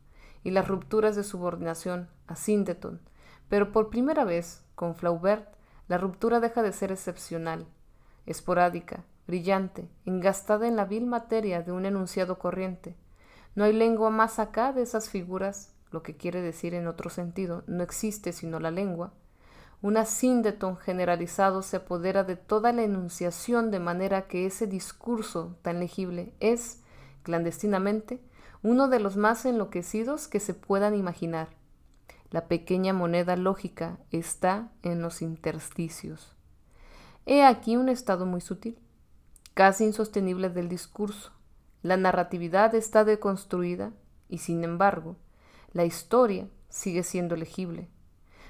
y 0.43 0.53
las 0.53 0.67
rupturas 0.67 1.17
de 1.17 1.23
subordinación, 1.25 2.09
asíndeton, 2.27 3.03
pero 3.51 3.73
por 3.73 3.91
primera 3.91 4.25
vez, 4.25 4.65
con 4.75 4.95
Flaubert, 4.95 5.55
la 5.87 5.99
ruptura 5.99 6.41
deja 6.41 6.63
de 6.63 6.73
ser 6.73 6.91
excepcional, 6.91 7.67
esporádica, 8.25 9.05
brillante, 9.27 9.87
engastada 10.07 10.67
en 10.67 10.77
la 10.77 10.87
vil 10.87 11.05
materia 11.05 11.63
de 11.63 11.73
un 11.73 11.85
enunciado 11.85 12.39
corriente. 12.39 12.97
No 13.55 13.65
hay 13.65 13.75
lengua 13.75 14.09
más 14.09 14.39
acá 14.39 14.73
de 14.73 14.81
esas 14.81 15.11
figuras, 15.11 15.75
lo 15.91 16.03
que 16.03 16.17
quiere 16.17 16.41
decir 16.41 16.73
en 16.73 16.87
otro 16.87 17.11
sentido, 17.11 17.65
no 17.67 17.83
existe 17.83 18.33
sino 18.33 18.61
la 18.61 18.71
lengua. 18.71 19.13
Un 19.83 19.97
asíndeton 19.97 20.77
generalizado 20.77 21.63
se 21.63 21.77
apodera 21.77 22.25
de 22.25 22.37
toda 22.37 22.73
la 22.73 22.83
enunciación 22.83 23.71
de 23.71 23.79
manera 23.79 24.27
que 24.27 24.47
ese 24.47 24.67
discurso 24.67 25.57
tan 25.63 25.81
legible 25.81 26.33
es, 26.41 26.83
clandestinamente, 27.23 28.21
uno 28.63 28.89
de 28.89 29.01
los 29.01 29.17
más 29.17 29.45
enloquecidos 29.45 30.29
que 30.29 30.41
se 30.41 30.55
puedan 30.55 30.95
imaginar. 30.95 31.49
La 32.31 32.49
pequeña 32.49 32.93
moneda 32.93 33.37
lógica 33.37 33.99
está 34.11 34.73
en 34.83 35.03
los 35.03 35.23
intersticios. 35.23 36.35
He 37.27 37.45
aquí 37.45 37.77
un 37.77 37.89
estado 37.89 38.27
muy 38.27 38.41
sutil 38.41 38.79
casi 39.57 39.85
insostenible 39.85 40.51
del 40.51 40.69
discurso. 40.69 41.33
La 41.83 41.97
narratividad 41.97 42.75
está 42.75 43.05
deconstruida 43.05 43.95
y, 44.29 44.39
sin 44.39 44.65
embargo, 44.65 45.17
la 45.73 45.87
historia 45.87 46.47
sigue 46.69 47.03
siendo 47.03 47.37
legible. 47.37 47.89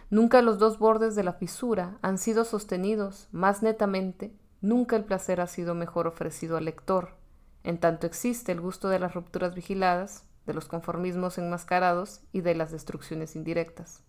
Nunca 0.08 0.40
los 0.40 0.58
dos 0.58 0.78
bordes 0.78 1.16
de 1.16 1.24
la 1.24 1.32
fisura 1.32 1.98
han 2.00 2.18
sido 2.18 2.44
sostenidos 2.44 3.28
más 3.32 3.62
netamente, 3.62 4.32
nunca 4.60 4.94
el 4.96 5.04
placer 5.04 5.40
ha 5.40 5.48
sido 5.48 5.74
mejor 5.74 6.06
ofrecido 6.06 6.56
al 6.56 6.64
lector, 6.64 7.16
en 7.64 7.78
tanto 7.78 8.06
existe 8.06 8.52
el 8.52 8.60
gusto 8.60 8.88
de 8.88 9.00
las 9.00 9.14
rupturas 9.14 9.54
vigiladas, 9.54 10.24
de 10.46 10.54
los 10.54 10.68
conformismos 10.68 11.38
enmascarados 11.38 12.20
y 12.32 12.40
de 12.42 12.54
las 12.54 12.70
destrucciones 12.70 13.34
indirectas. 13.34 14.04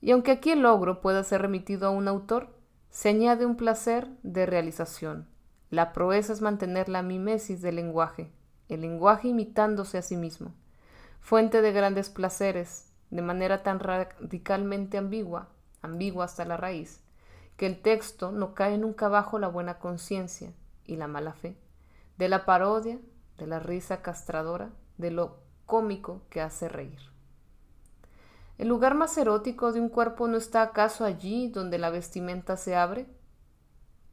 Y 0.00 0.10
aunque 0.10 0.32
aquí 0.32 0.50
el 0.50 0.62
logro 0.62 1.00
pueda 1.00 1.22
ser 1.22 1.42
remitido 1.42 1.86
a 1.86 1.90
un 1.90 2.08
autor, 2.08 2.48
se 2.90 3.10
añade 3.10 3.46
un 3.46 3.56
placer 3.56 4.08
de 4.24 4.46
realización, 4.46 5.28
la 5.70 5.92
proeza 5.92 6.32
es 6.32 6.40
mantener 6.40 6.88
la 6.88 7.02
mimesis 7.02 7.62
del 7.62 7.76
lenguaje, 7.76 8.32
el 8.68 8.80
lenguaje 8.80 9.28
imitándose 9.28 9.98
a 9.98 10.02
sí 10.02 10.16
mismo, 10.16 10.52
fuente 11.20 11.62
de 11.62 11.70
grandes 11.70 12.10
placeres, 12.10 12.89
de 13.10 13.22
manera 13.22 13.62
tan 13.62 13.80
radicalmente 13.80 14.98
ambigua, 14.98 15.48
ambigua 15.82 16.24
hasta 16.24 16.44
la 16.44 16.56
raíz, 16.56 17.02
que 17.56 17.66
el 17.66 17.80
texto 17.82 18.32
no 18.32 18.54
cae 18.54 18.78
nunca 18.78 19.08
bajo 19.08 19.38
la 19.38 19.48
buena 19.48 19.78
conciencia 19.78 20.52
y 20.84 20.96
la 20.96 21.08
mala 21.08 21.32
fe, 21.32 21.56
de 22.16 22.28
la 22.28 22.44
parodia, 22.44 22.98
de 23.38 23.46
la 23.46 23.58
risa 23.58 24.02
castradora, 24.02 24.70
de 24.98 25.10
lo 25.10 25.38
cómico 25.66 26.22
que 26.30 26.40
hace 26.40 26.68
reír. 26.68 27.00
¿El 28.58 28.68
lugar 28.68 28.94
más 28.94 29.16
erótico 29.16 29.72
de 29.72 29.80
un 29.80 29.88
cuerpo 29.88 30.28
no 30.28 30.36
está 30.36 30.62
acaso 30.62 31.04
allí 31.04 31.48
donde 31.48 31.78
la 31.78 31.90
vestimenta 31.90 32.56
se 32.58 32.76
abre? 32.76 33.06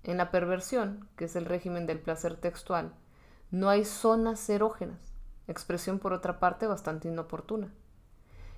En 0.04 0.18
la 0.18 0.32
perversión, 0.32 1.10
que 1.18 1.26
es 1.26 1.36
el 1.36 1.44
régimen 1.44 1.86
del 1.86 2.00
placer 2.00 2.38
textual, 2.38 2.94
no 3.52 3.68
hay 3.70 3.84
zonas 3.84 4.50
erógenas, 4.50 5.00
expresión 5.48 6.00
por 6.00 6.14
otra 6.14 6.40
parte 6.40 6.66
bastante 6.66 7.10
inoportuna. 7.10 7.74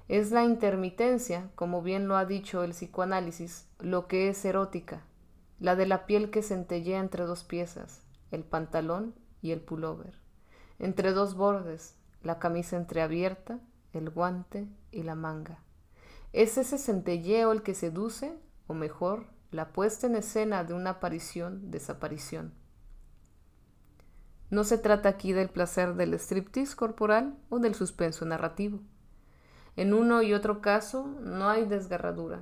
Es 0.09 0.31
la 0.31 0.43
intermitencia, 0.43 1.49
como 1.55 1.81
bien 1.81 2.09
lo 2.09 2.17
ha 2.17 2.25
dicho 2.25 2.63
el 2.63 2.71
psicoanálisis, 2.71 3.69
lo 3.79 4.07
que 4.07 4.27
es 4.27 4.43
erótica, 4.43 5.05
la 5.59 5.77
de 5.77 5.85
la 5.85 6.05
piel 6.05 6.31
que 6.31 6.41
centellea 6.41 6.99
entre 6.99 7.23
dos 7.23 7.45
piezas, 7.45 8.01
el 8.31 8.43
pantalón 8.43 9.15
y 9.41 9.51
el 9.51 9.61
pullover, 9.61 10.19
entre 10.79 11.13
dos 11.13 11.35
bordes, 11.35 11.95
la 12.23 12.39
camisa 12.39 12.75
entreabierta, 12.75 13.61
el 13.93 14.09
guante 14.09 14.67
y 14.91 15.03
la 15.03 15.15
manga. 15.15 15.63
¿Es 16.33 16.57
ese 16.57 16.77
centelleo 16.77 17.53
el 17.53 17.63
que 17.63 17.73
seduce, 17.73 18.35
o 18.67 18.73
mejor, 18.73 19.27
la 19.51 19.73
puesta 19.73 20.07
en 20.07 20.15
escena 20.15 20.63
de 20.63 20.73
una 20.73 20.91
aparición-desaparición. 20.91 22.53
No 24.51 24.63
se 24.63 24.77
trata 24.77 25.09
aquí 25.09 25.33
del 25.33 25.49
placer 25.49 25.95
del 25.95 26.13
striptease 26.15 26.75
corporal 26.75 27.37
o 27.49 27.59
del 27.59 27.75
suspenso 27.75 28.25
narrativo. 28.25 28.81
En 29.79 29.93
uno 29.93 30.21
y 30.21 30.33
otro 30.33 30.59
caso 30.59 31.07
no 31.21 31.48
hay 31.48 31.63
desgarradura, 31.63 32.41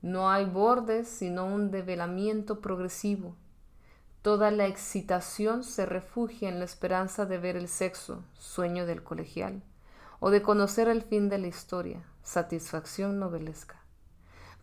no 0.00 0.30
hay 0.30 0.46
bordes, 0.46 1.06
sino 1.06 1.44
un 1.44 1.70
develamiento 1.70 2.62
progresivo. 2.62 3.36
Toda 4.22 4.50
la 4.50 4.64
excitación 4.64 5.64
se 5.64 5.84
refugia 5.84 6.48
en 6.48 6.60
la 6.60 6.64
esperanza 6.64 7.26
de 7.26 7.36
ver 7.36 7.58
el 7.58 7.68
sexo, 7.68 8.24
sueño 8.38 8.86
del 8.86 9.02
colegial, 9.02 9.62
o 10.18 10.30
de 10.30 10.40
conocer 10.40 10.88
el 10.88 11.02
fin 11.02 11.28
de 11.28 11.36
la 11.36 11.48
historia, 11.48 12.06
satisfacción 12.22 13.18
novelesca. 13.18 13.82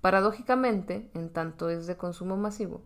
Paradójicamente, 0.01 1.11
en 1.13 1.29
tanto 1.29 1.69
es 1.69 1.85
de 1.85 1.95
consumo 1.95 2.37
masivo, 2.37 2.81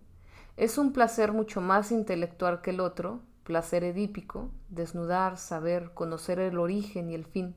es 0.57 0.77
un 0.77 0.91
placer 0.91 1.31
mucho 1.31 1.61
más 1.61 1.93
intelectual 1.93 2.59
que 2.61 2.71
el 2.71 2.81
otro, 2.81 3.21
placer 3.45 3.85
edípico, 3.85 4.51
desnudar, 4.67 5.37
saber, 5.37 5.93
conocer 5.93 6.39
el 6.39 6.59
origen 6.59 7.09
y 7.09 7.15
el 7.15 7.23
fin. 7.23 7.55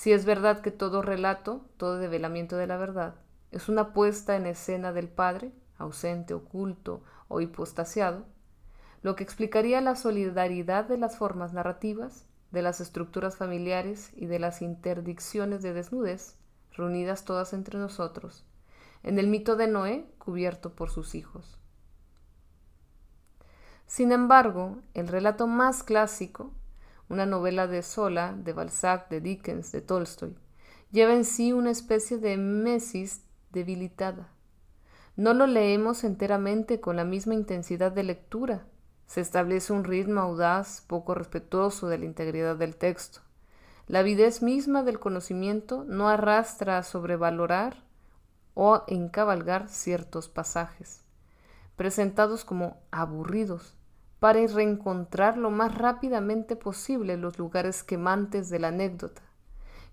Si 0.00 0.14
es 0.14 0.24
verdad 0.24 0.62
que 0.62 0.70
todo 0.70 1.02
relato, 1.02 1.60
todo 1.76 1.98
develamiento 1.98 2.56
de 2.56 2.66
la 2.66 2.78
verdad, 2.78 3.16
es 3.50 3.68
una 3.68 3.92
puesta 3.92 4.34
en 4.34 4.46
escena 4.46 4.94
del 4.94 5.10
Padre, 5.10 5.52
ausente, 5.76 6.32
oculto 6.32 7.02
o 7.28 7.42
hipostasiado, 7.42 8.24
lo 9.02 9.14
que 9.14 9.24
explicaría 9.24 9.82
la 9.82 9.96
solidaridad 9.96 10.86
de 10.86 10.96
las 10.96 11.18
formas 11.18 11.52
narrativas, 11.52 12.24
de 12.50 12.62
las 12.62 12.80
estructuras 12.80 13.36
familiares 13.36 14.10
y 14.16 14.24
de 14.24 14.38
las 14.38 14.62
interdicciones 14.62 15.60
de 15.60 15.74
desnudez, 15.74 16.38
reunidas 16.72 17.26
todas 17.26 17.52
entre 17.52 17.78
nosotros, 17.78 18.46
en 19.02 19.18
el 19.18 19.26
mito 19.26 19.54
de 19.54 19.66
Noé 19.66 20.06
cubierto 20.16 20.74
por 20.74 20.88
sus 20.88 21.14
hijos. 21.14 21.60
Sin 23.86 24.12
embargo, 24.12 24.78
el 24.94 25.08
relato 25.08 25.46
más 25.46 25.82
clásico, 25.82 26.54
una 27.10 27.26
novela 27.26 27.66
de 27.66 27.82
Sola, 27.82 28.34
de 28.38 28.52
Balzac, 28.52 29.10
de 29.10 29.20
Dickens, 29.20 29.72
de 29.72 29.82
Tolstoy, 29.82 30.34
lleva 30.92 31.12
en 31.12 31.24
sí 31.24 31.52
una 31.52 31.70
especie 31.70 32.18
de 32.18 32.36
mesis 32.36 33.22
debilitada. 33.50 34.28
No 35.16 35.34
lo 35.34 35.46
leemos 35.46 36.04
enteramente 36.04 36.80
con 36.80 36.96
la 36.96 37.04
misma 37.04 37.34
intensidad 37.34 37.90
de 37.92 38.04
lectura. 38.04 38.64
Se 39.06 39.20
establece 39.20 39.72
un 39.72 39.82
ritmo 39.82 40.20
audaz, 40.20 40.82
poco 40.86 41.14
respetuoso 41.14 41.88
de 41.88 41.98
la 41.98 42.04
integridad 42.04 42.56
del 42.56 42.76
texto. 42.76 43.20
La 43.88 43.98
avidez 43.98 44.40
misma 44.40 44.84
del 44.84 45.00
conocimiento 45.00 45.84
no 45.84 46.08
arrastra 46.08 46.78
a 46.78 46.84
sobrevalorar 46.84 47.82
o 48.54 48.84
encabalgar 48.86 49.68
ciertos 49.68 50.28
pasajes, 50.28 51.02
presentados 51.74 52.44
como 52.44 52.76
aburridos, 52.92 53.79
para 54.20 54.46
reencontrar 54.46 55.38
lo 55.38 55.50
más 55.50 55.74
rápidamente 55.74 56.54
posible 56.54 57.16
los 57.16 57.38
lugares 57.38 57.82
quemantes 57.82 58.50
de 58.50 58.58
la 58.58 58.68
anécdota, 58.68 59.22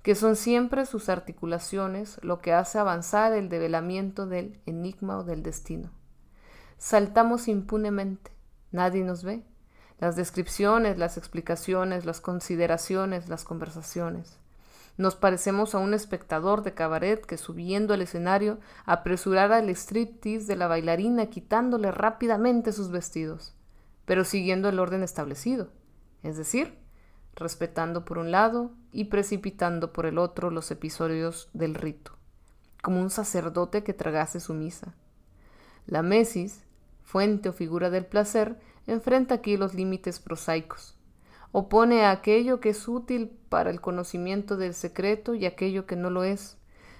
que 0.03 0.15
son 0.15 0.36
siempre 0.36 0.86
sus 0.86 1.07
articulaciones 1.07 2.19
lo 2.22 2.39
que 2.39 2.53
hace 2.53 2.77
avanzar 2.77 3.31
el 3.34 3.48
develamiento 3.48 4.27
del 4.27 4.62
enigma 4.65 5.17
o 5.17 5.24
del 5.24 5.43
destino. 5.43 5.91
Saltamos 6.77 7.48
impunemente, 7.48 8.31
nadie 8.72 9.03
nos 9.03 9.24
ve, 9.24 9.43
las 9.98 10.15
descripciones, 10.15 10.98
las 10.98 11.17
explicaciones, 11.17 12.05
las 12.05 12.22
consideraciones, 12.22 13.29
las 13.29 13.46
conversaciones. 13.46 14.38
Nos 14.98 15.15
parecemos 15.15 15.74
a 15.74 15.77
un 15.77 15.93
espectador 15.93 16.63
de 16.63 16.74
cabaret 16.74 17.24
que 17.25 17.38
subiendo 17.38 17.93
al 17.93 18.01
escenario 18.01 18.60
apresurara 18.86 19.60
el 19.60 19.69
striptease 19.69 20.48
de 20.48 20.55
la 20.55 20.67
bailarina 20.67 21.27
quitándole 21.27 21.91
rápidamente 21.91 22.72
sus 22.74 22.91
vestidos, 22.91 23.56
pero 24.07 24.23
siguiendo 24.23 24.69
el 24.69 24.79
orden 24.79 25.03
establecido, 25.03 25.69
es 26.23 26.35
decir, 26.35 26.79
respetando 27.35 28.05
por 28.05 28.17
un 28.17 28.31
lado 28.31 28.71
y 28.91 29.05
precipitando 29.05 29.93
por 29.93 30.07
el 30.07 30.17
otro 30.17 30.49
los 30.49 30.71
episodios 30.71 31.51
del 31.53 31.75
rito, 31.75 32.13
como 32.81 32.99
un 32.99 33.11
sacerdote 33.11 33.83
que 33.83 33.93
tragase 33.93 34.39
su 34.39 34.55
misa. 34.55 34.95
La 35.85 36.01
mesis, 36.01 36.63
fuente 37.03 37.49
o 37.49 37.53
figura 37.53 37.91
del 37.91 38.07
placer, 38.07 38.57
enfrenta 38.87 39.35
aquí 39.35 39.57
los 39.57 39.75
límites 39.75 40.19
prosaicos 40.19 40.97
opone 41.51 42.03
a 42.05 42.11
aquello 42.11 42.59
que 42.59 42.69
es 42.69 42.87
útil 42.87 43.31
para 43.49 43.69
el 43.69 43.81
conocimiento 43.81 44.57
del 44.57 44.73
secreto 44.73 45.33
y 45.33 45.45
aquello 45.45 45.85
que 45.85 45.95
no 45.95 46.09
lo 46.09 46.23
es. 46.23 46.57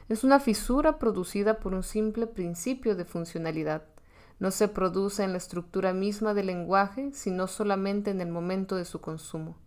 Es 0.10 0.24
una 0.24 0.40
fisura 0.40 1.00
producida 1.00 1.60
por 1.60 1.74
un 1.74 1.84
simple 1.84 2.28
principio 2.28 2.96
de 2.96 3.06
funcionalidad. 3.06 3.84
No 4.40 4.52
se 4.52 4.68
produce 4.68 5.24
en 5.24 5.32
la 5.32 5.38
estructura 5.38 5.94
misma 5.94 6.34
del 6.34 6.48
lenguaje, 6.48 7.12
sino 7.14 7.48
solamente 7.48 8.12
en 8.12 8.22
el 8.22 8.30
momento 8.30 8.76
de 8.76 8.86
su 8.86 9.02
consumo. 9.02 9.58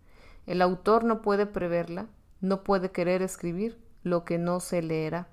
El 0.47 0.63
autor 0.63 1.05
no 1.05 1.23
puede 1.23 1.47
preverla, 1.47 2.07
no 2.41 2.63
puede 2.63 2.91
querer 2.93 3.23
escribir 3.23 3.83
lo 4.03 4.25
que 4.25 4.39
no 4.39 4.61
se 4.61 4.83
leerá. 4.83 5.29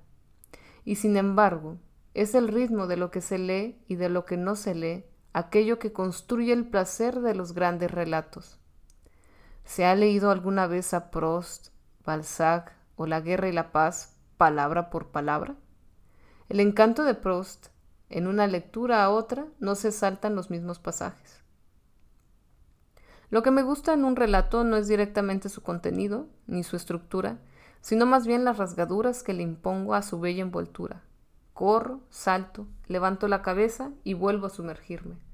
Y 0.83 0.95
sin 0.95 1.17
embargo, 1.17 1.77
es 2.13 2.33
el 2.33 2.47
ritmo 2.47 2.87
de 2.87 2.97
lo 2.97 3.11
que 3.11 3.21
se 3.21 3.37
lee 3.37 3.79
y 3.87 3.95
de 3.95 4.09
lo 4.09 4.25
que 4.25 4.37
no 4.37 4.55
se 4.55 4.73
lee 4.73 5.05
aquello 5.33 5.77
que 5.77 5.93
construye 5.93 6.51
el 6.51 6.67
placer 6.67 7.19
de 7.19 7.35
los 7.35 7.53
grandes 7.53 7.91
relatos. 7.91 8.59
¿Se 9.65 9.85
ha 9.85 9.93
leído 9.93 10.31
alguna 10.31 10.65
vez 10.65 10.95
a 10.95 11.11
Prost, 11.11 11.67
Balzac 12.03 12.73
o 12.95 13.05
La 13.05 13.21
Guerra 13.21 13.47
y 13.47 13.51
la 13.51 13.71
Paz 13.71 14.17
palabra 14.37 14.89
por 14.89 15.09
palabra? 15.09 15.55
El 16.49 16.59
encanto 16.59 17.03
de 17.03 17.13
Prost, 17.13 17.67
en 18.09 18.27
una 18.27 18.47
lectura 18.47 19.03
a 19.03 19.09
otra, 19.09 19.47
no 19.59 19.75
se 19.75 19.91
saltan 19.91 20.35
los 20.35 20.49
mismos 20.49 20.79
pasajes. 20.79 21.43
Lo 23.29 23.43
que 23.43 23.51
me 23.51 23.63
gusta 23.63 23.93
en 23.93 24.05
un 24.05 24.15
relato 24.15 24.63
no 24.63 24.77
es 24.77 24.87
directamente 24.87 25.49
su 25.49 25.61
contenido 25.61 26.27
ni 26.45 26.63
su 26.63 26.75
estructura, 26.75 27.39
sino 27.81 28.05
más 28.05 28.25
bien 28.25 28.45
las 28.45 28.57
rasgaduras 28.57 29.23
que 29.23 29.33
le 29.33 29.43
impongo 29.43 29.93
a 29.93 30.01
su 30.01 30.19
bella 30.19 30.41
envoltura. 30.41 31.03
Corro, 31.53 32.01
salto, 32.09 32.67
levanto 32.87 33.27
la 33.27 33.41
cabeza 33.41 33.91
y 34.03 34.13
vuelvo 34.13 34.47
a 34.47 34.51
sumergirme 34.51 35.27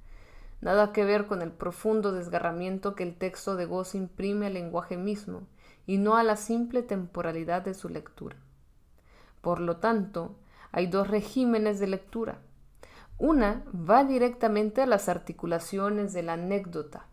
nada 0.63 0.93
que 0.93 1.03
ver 1.03 1.27
con 1.27 1.41
el 1.41 1.51
profundo 1.51 2.13
desgarramiento 2.13 2.95
que 2.95 3.03
el 3.03 3.15
texto 3.15 3.55
de 3.55 3.65
Goz 3.65 3.95
imprime 3.95 4.47
al 4.47 4.53
lenguaje 4.53 4.97
mismo, 4.97 5.41
y 5.85 5.97
no 5.97 6.15
a 6.15 6.23
la 6.23 6.37
simple 6.37 6.81
temporalidad 6.81 7.61
de 7.61 7.73
su 7.73 7.89
lectura. 7.89 8.37
Por 9.41 9.59
lo 9.59 9.77
tanto, 9.77 10.37
hay 10.71 10.87
dos 10.87 11.09
regímenes 11.09 11.79
de 11.81 11.87
lectura. 11.87 12.39
Una 13.17 13.63
va 13.73 14.03
directamente 14.03 14.81
a 14.81 14.85
las 14.85 15.07
articulaciones 15.09 16.13
de 16.13 16.23
la 16.23 16.33
anécdota, 16.33 17.07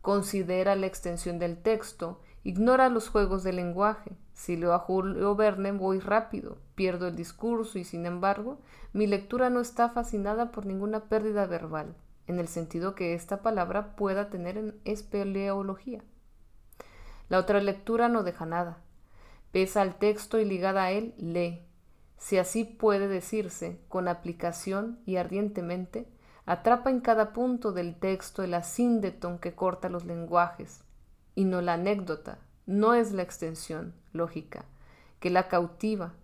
considera 0.00 0.74
la 0.76 0.86
extensión 0.86 1.38
del 1.38 1.62
texto, 1.62 2.20
ignora 2.42 2.88
los 2.88 3.08
juegos 3.08 3.42
del 3.44 3.56
lenguaje. 3.56 4.12
Si 4.32 4.56
leo 4.56 4.72
a 4.72 4.78
Julio 4.78 5.36
Verne 5.36 5.72
voy 5.72 6.00
rápido, 6.00 6.58
pierdo 6.74 7.06
el 7.06 7.16
discurso 7.16 7.78
y 7.78 7.84
sin 7.84 8.06
embargo 8.06 8.58
mi 8.92 9.06
lectura 9.06 9.50
no 9.50 9.60
está 9.60 9.90
fascinada 9.90 10.50
por 10.50 10.66
ninguna 10.66 11.04
pérdida 11.04 11.46
verbal 11.46 11.94
en 12.26 12.38
el 12.38 12.48
sentido 12.48 12.94
que 12.94 13.14
esta 13.14 13.42
palabra 13.42 13.96
pueda 13.96 14.30
tener 14.30 14.56
en 14.56 14.80
espeleología. 14.84 16.02
La 17.28 17.38
otra 17.38 17.60
lectura 17.60 18.08
no 18.08 18.22
deja 18.22 18.46
nada. 18.46 18.78
Pesa 19.52 19.82
al 19.82 19.96
texto 19.96 20.38
y 20.38 20.44
ligada 20.44 20.84
a 20.84 20.90
él, 20.92 21.14
lee. 21.18 21.66
Si 22.22 22.38
así 22.38 22.62
puede 22.62 23.08
decirse, 23.08 23.80
con 23.88 24.06
aplicación 24.06 25.00
y 25.06 25.16
ardientemente, 25.16 26.06
atrapa 26.46 26.88
en 26.88 27.00
cada 27.00 27.32
punto 27.32 27.72
del 27.72 27.96
texto 27.98 28.44
el 28.44 28.54
asíndeton 28.54 29.40
que 29.40 29.56
corta 29.56 29.88
los 29.88 30.04
lenguajes, 30.04 30.84
y 31.34 31.44
no 31.44 31.60
la 31.62 31.72
anécdota, 31.72 32.38
no 32.64 32.94
es 32.94 33.10
la 33.10 33.22
extensión 33.22 33.92
lógica, 34.12 34.66
que 35.18 35.30
la 35.30 35.48
cautiva, 35.48 36.14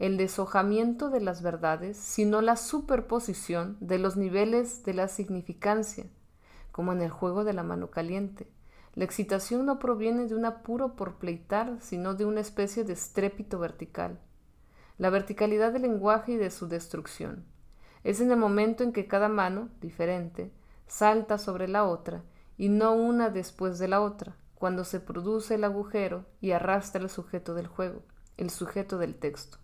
el 0.00 0.16
deshojamiento 0.16 1.08
de 1.08 1.20
las 1.20 1.40
verdades, 1.40 1.98
sino 1.98 2.40
la 2.40 2.56
superposición 2.56 3.76
de 3.78 3.98
los 3.98 4.16
niveles 4.16 4.84
de 4.84 4.94
la 4.94 5.06
significancia, 5.06 6.06
como 6.72 6.92
en 6.92 7.00
el 7.00 7.10
juego 7.10 7.44
de 7.44 7.52
la 7.52 7.62
mano 7.62 7.92
caliente. 7.92 8.48
La 8.96 9.04
excitación 9.04 9.66
no 9.66 9.78
proviene 9.78 10.26
de 10.26 10.34
un 10.34 10.46
apuro 10.46 10.96
por 10.96 11.18
pleitar, 11.18 11.78
sino 11.80 12.14
de 12.14 12.24
una 12.24 12.40
especie 12.40 12.82
de 12.82 12.94
estrépito 12.94 13.60
vertical. 13.60 14.18
La 14.96 15.10
verticalidad 15.10 15.72
del 15.72 15.82
lenguaje 15.82 16.32
y 16.32 16.36
de 16.36 16.50
su 16.50 16.68
destrucción. 16.68 17.44
Es 18.04 18.20
en 18.20 18.30
el 18.30 18.36
momento 18.36 18.84
en 18.84 18.92
que 18.92 19.08
cada 19.08 19.28
mano, 19.28 19.68
diferente, 19.80 20.52
salta 20.86 21.36
sobre 21.38 21.66
la 21.66 21.84
otra, 21.84 22.22
y 22.56 22.68
no 22.68 22.92
una 22.94 23.30
después 23.30 23.80
de 23.80 23.88
la 23.88 24.00
otra, 24.00 24.36
cuando 24.54 24.84
se 24.84 25.00
produce 25.00 25.56
el 25.56 25.64
agujero 25.64 26.26
y 26.40 26.52
arrastra 26.52 27.02
el 27.02 27.10
sujeto 27.10 27.54
del 27.54 27.66
juego, 27.66 28.02
el 28.36 28.50
sujeto 28.50 28.98
del 28.98 29.16
texto. 29.16 29.58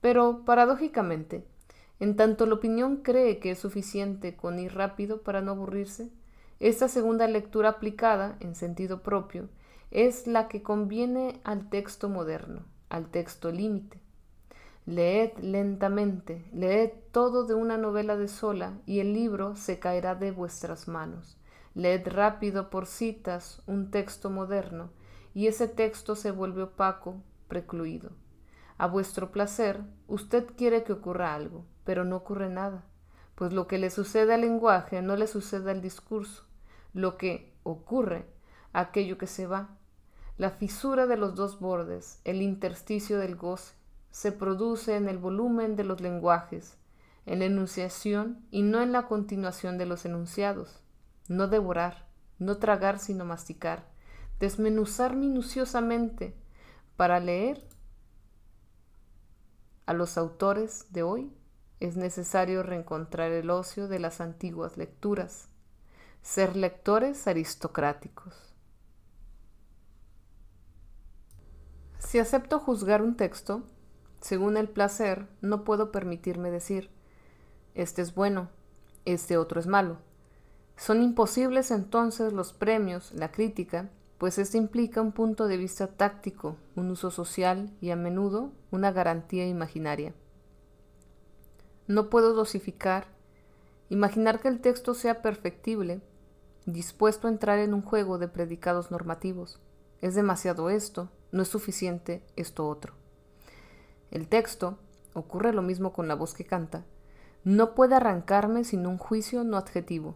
Pero, 0.00 0.44
paradójicamente, 0.44 1.44
en 1.98 2.16
tanto 2.16 2.46
la 2.46 2.54
opinión 2.54 2.98
cree 2.98 3.40
que 3.40 3.50
es 3.50 3.58
suficiente 3.58 4.36
con 4.36 4.58
ir 4.58 4.74
rápido 4.74 5.22
para 5.22 5.40
no 5.40 5.52
aburrirse, 5.52 6.10
esta 6.60 6.86
segunda 6.86 7.26
lectura 7.26 7.70
aplicada, 7.70 8.36
en 8.38 8.54
sentido 8.54 9.02
propio, 9.02 9.48
es 9.90 10.28
la 10.28 10.46
que 10.46 10.62
conviene 10.62 11.40
al 11.42 11.68
texto 11.68 12.08
moderno, 12.08 12.64
al 12.92 13.06
texto 13.06 13.50
límite. 13.50 13.98
Leed 14.84 15.38
lentamente, 15.38 16.44
leed 16.52 16.90
todo 17.10 17.46
de 17.46 17.54
una 17.54 17.78
novela 17.78 18.16
de 18.16 18.28
sola 18.28 18.74
y 18.84 19.00
el 19.00 19.14
libro 19.14 19.56
se 19.56 19.78
caerá 19.78 20.14
de 20.14 20.30
vuestras 20.30 20.88
manos. 20.88 21.38
Leed 21.74 22.06
rápido 22.08 22.68
por 22.68 22.86
citas 22.86 23.62
un 23.66 23.90
texto 23.90 24.28
moderno 24.28 24.90
y 25.32 25.46
ese 25.46 25.68
texto 25.68 26.14
se 26.16 26.32
vuelve 26.32 26.64
opaco, 26.64 27.22
precluido. 27.48 28.10
A 28.76 28.86
vuestro 28.86 29.32
placer, 29.32 29.80
usted 30.06 30.46
quiere 30.54 30.84
que 30.84 30.92
ocurra 30.92 31.34
algo, 31.34 31.64
pero 31.84 32.04
no 32.04 32.16
ocurre 32.16 32.50
nada, 32.50 32.84
pues 33.36 33.54
lo 33.54 33.66
que 33.66 33.78
le 33.78 33.88
sucede 33.88 34.34
al 34.34 34.42
lenguaje 34.42 35.00
no 35.00 35.16
le 35.16 35.28
sucede 35.28 35.70
al 35.70 35.80
discurso. 35.80 36.44
Lo 36.92 37.16
que 37.16 37.54
ocurre, 37.62 38.26
aquello 38.74 39.16
que 39.16 39.26
se 39.26 39.46
va, 39.46 39.78
la 40.42 40.50
fisura 40.50 41.06
de 41.06 41.16
los 41.16 41.36
dos 41.36 41.60
bordes, 41.60 42.18
el 42.24 42.42
intersticio 42.42 43.20
del 43.20 43.36
goce, 43.36 43.74
se 44.10 44.32
produce 44.32 44.96
en 44.96 45.08
el 45.08 45.16
volumen 45.16 45.76
de 45.76 45.84
los 45.84 46.00
lenguajes, 46.00 46.76
en 47.26 47.38
la 47.38 47.44
enunciación 47.44 48.44
y 48.50 48.62
no 48.62 48.82
en 48.82 48.90
la 48.90 49.06
continuación 49.06 49.78
de 49.78 49.86
los 49.86 50.04
enunciados. 50.04 50.80
No 51.28 51.46
devorar, 51.46 52.08
no 52.40 52.56
tragar 52.56 52.98
sino 52.98 53.24
masticar, 53.24 53.86
desmenuzar 54.40 55.14
minuciosamente 55.14 56.34
para 56.96 57.20
leer 57.20 57.64
a 59.86 59.92
los 59.92 60.18
autores 60.18 60.86
de 60.90 61.04
hoy 61.04 61.32
es 61.78 61.96
necesario 61.96 62.64
reencontrar 62.64 63.30
el 63.30 63.48
ocio 63.48 63.86
de 63.86 64.00
las 64.00 64.20
antiguas 64.20 64.76
lecturas, 64.76 65.50
ser 66.20 66.56
lectores 66.56 67.28
aristocráticos. 67.28 68.51
Si 72.04 72.18
acepto 72.18 72.58
juzgar 72.58 73.00
un 73.00 73.16
texto, 73.16 73.62
según 74.20 74.58
el 74.58 74.68
placer, 74.68 75.28
no 75.40 75.64
puedo 75.64 75.90
permitirme 75.92 76.50
decir, 76.50 76.90
este 77.74 78.02
es 78.02 78.14
bueno, 78.14 78.50
este 79.06 79.38
otro 79.38 79.60
es 79.60 79.66
malo. 79.66 79.96
Son 80.76 81.02
imposibles 81.02 81.70
entonces 81.70 82.32
los 82.34 82.52
premios, 82.52 83.12
la 83.12 83.30
crítica, 83.30 83.88
pues 84.18 84.36
esto 84.36 84.58
implica 84.58 85.00
un 85.00 85.12
punto 85.12 85.46
de 85.46 85.56
vista 85.56 85.86
táctico, 85.86 86.56
un 86.76 86.90
uso 86.90 87.10
social 87.10 87.72
y 87.80 87.90
a 87.90 87.96
menudo 87.96 88.52
una 88.70 88.92
garantía 88.92 89.46
imaginaria. 89.46 90.12
No 91.86 92.10
puedo 92.10 92.34
dosificar, 92.34 93.06
imaginar 93.88 94.40
que 94.40 94.48
el 94.48 94.60
texto 94.60 94.92
sea 94.94 95.22
perfectible, 95.22 96.02
dispuesto 96.66 97.26
a 97.26 97.30
entrar 97.30 97.58
en 97.60 97.72
un 97.72 97.80
juego 97.80 98.18
de 98.18 98.28
predicados 98.28 98.90
normativos. 98.90 99.60
Es 100.00 100.14
demasiado 100.14 100.68
esto, 100.68 101.08
no 101.32 101.42
es 101.42 101.48
suficiente 101.48 102.22
esto 102.36 102.68
otro. 102.68 102.94
El 104.10 104.28
texto, 104.28 104.78
ocurre 105.14 105.52
lo 105.52 105.62
mismo 105.62 105.92
con 105.92 106.06
la 106.06 106.14
voz 106.14 106.34
que 106.34 106.44
canta, 106.44 106.84
no 107.44 107.74
puede 107.74 107.96
arrancarme 107.96 108.62
sin 108.62 108.86
un 108.86 108.98
juicio 108.98 109.42
no 109.42 109.56
adjetivo. 109.56 110.14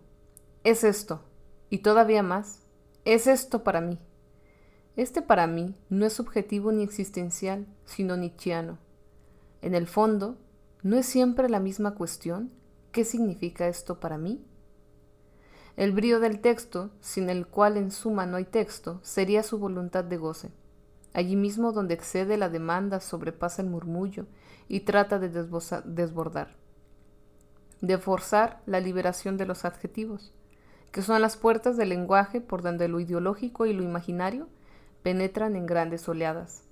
Es 0.63 0.85
esto, 0.85 1.23
y 1.71 1.79
todavía 1.79 2.23
más, 2.23 2.63
es 3.05 3.27
esto 3.27 3.65
para 3.65 3.81
mí. 3.81 3.99
Este 4.95 5.23
para 5.23 5.47
mí 5.47 5.75
no 5.91 6.07
es 6.07 6.13
subjetivo 6.13 6.73
ni 6.73 6.83
existencial, 6.83 7.67
sino 7.85 8.17
nietzscheano. 8.17 8.79
En 9.61 9.75
el 9.75 9.87
fondo, 9.87 10.39
¿no 10.83 10.97
es 10.97 11.07
siempre 11.07 11.49
la 11.49 11.61
misma 11.61 11.95
cuestión? 11.95 12.53
¿Qué 12.93 13.05
significa 13.05 13.69
esto 13.69 14.01
para 14.01 14.19
mí? 14.19 14.45
El 15.77 15.93
brío 15.93 16.21
del 16.21 16.41
texto, 16.41 16.91
sin 17.01 17.29
el 17.29 17.47
cual 17.47 17.77
en 17.77 17.91
suma 17.91 18.25
no 18.25 18.39
hay 18.39 18.45
texto, 18.45 19.01
sería 19.03 19.43
su 19.43 19.59
voluntad 19.59 20.05
de 20.05 20.17
goce. 20.17 20.51
Allí 21.17 21.35
mismo 21.35 21.73
donde 21.73 21.95
excede 21.95 22.37
la 22.37 22.51
demanda, 22.51 23.01
sobrepasa 23.01 23.63
el 23.63 23.71
murmullo 23.71 24.27
y 24.69 24.81
trata 24.81 25.19
de 25.19 25.31
desbordar, 25.31 26.57
de 27.81 27.97
forzar 27.97 28.61
la 28.67 28.81
liberación 28.81 29.39
de 29.39 29.47
los 29.47 29.65
adjetivos, 29.65 30.35
que 30.93 31.01
son 31.01 31.23
las 31.23 31.39
puertas 31.39 31.79
del 31.79 31.89
lenguaje 31.89 32.43
por 32.43 32.61
donde 32.61 32.89
lo 32.89 33.01
ideológico 33.01 33.65
y 33.65 33.73
lo 33.73 33.83
imaginario 33.83 34.47
penetran 35.03 35.57
en 35.57 35.65
grandes 35.65 36.07
oleadas. 36.07 36.65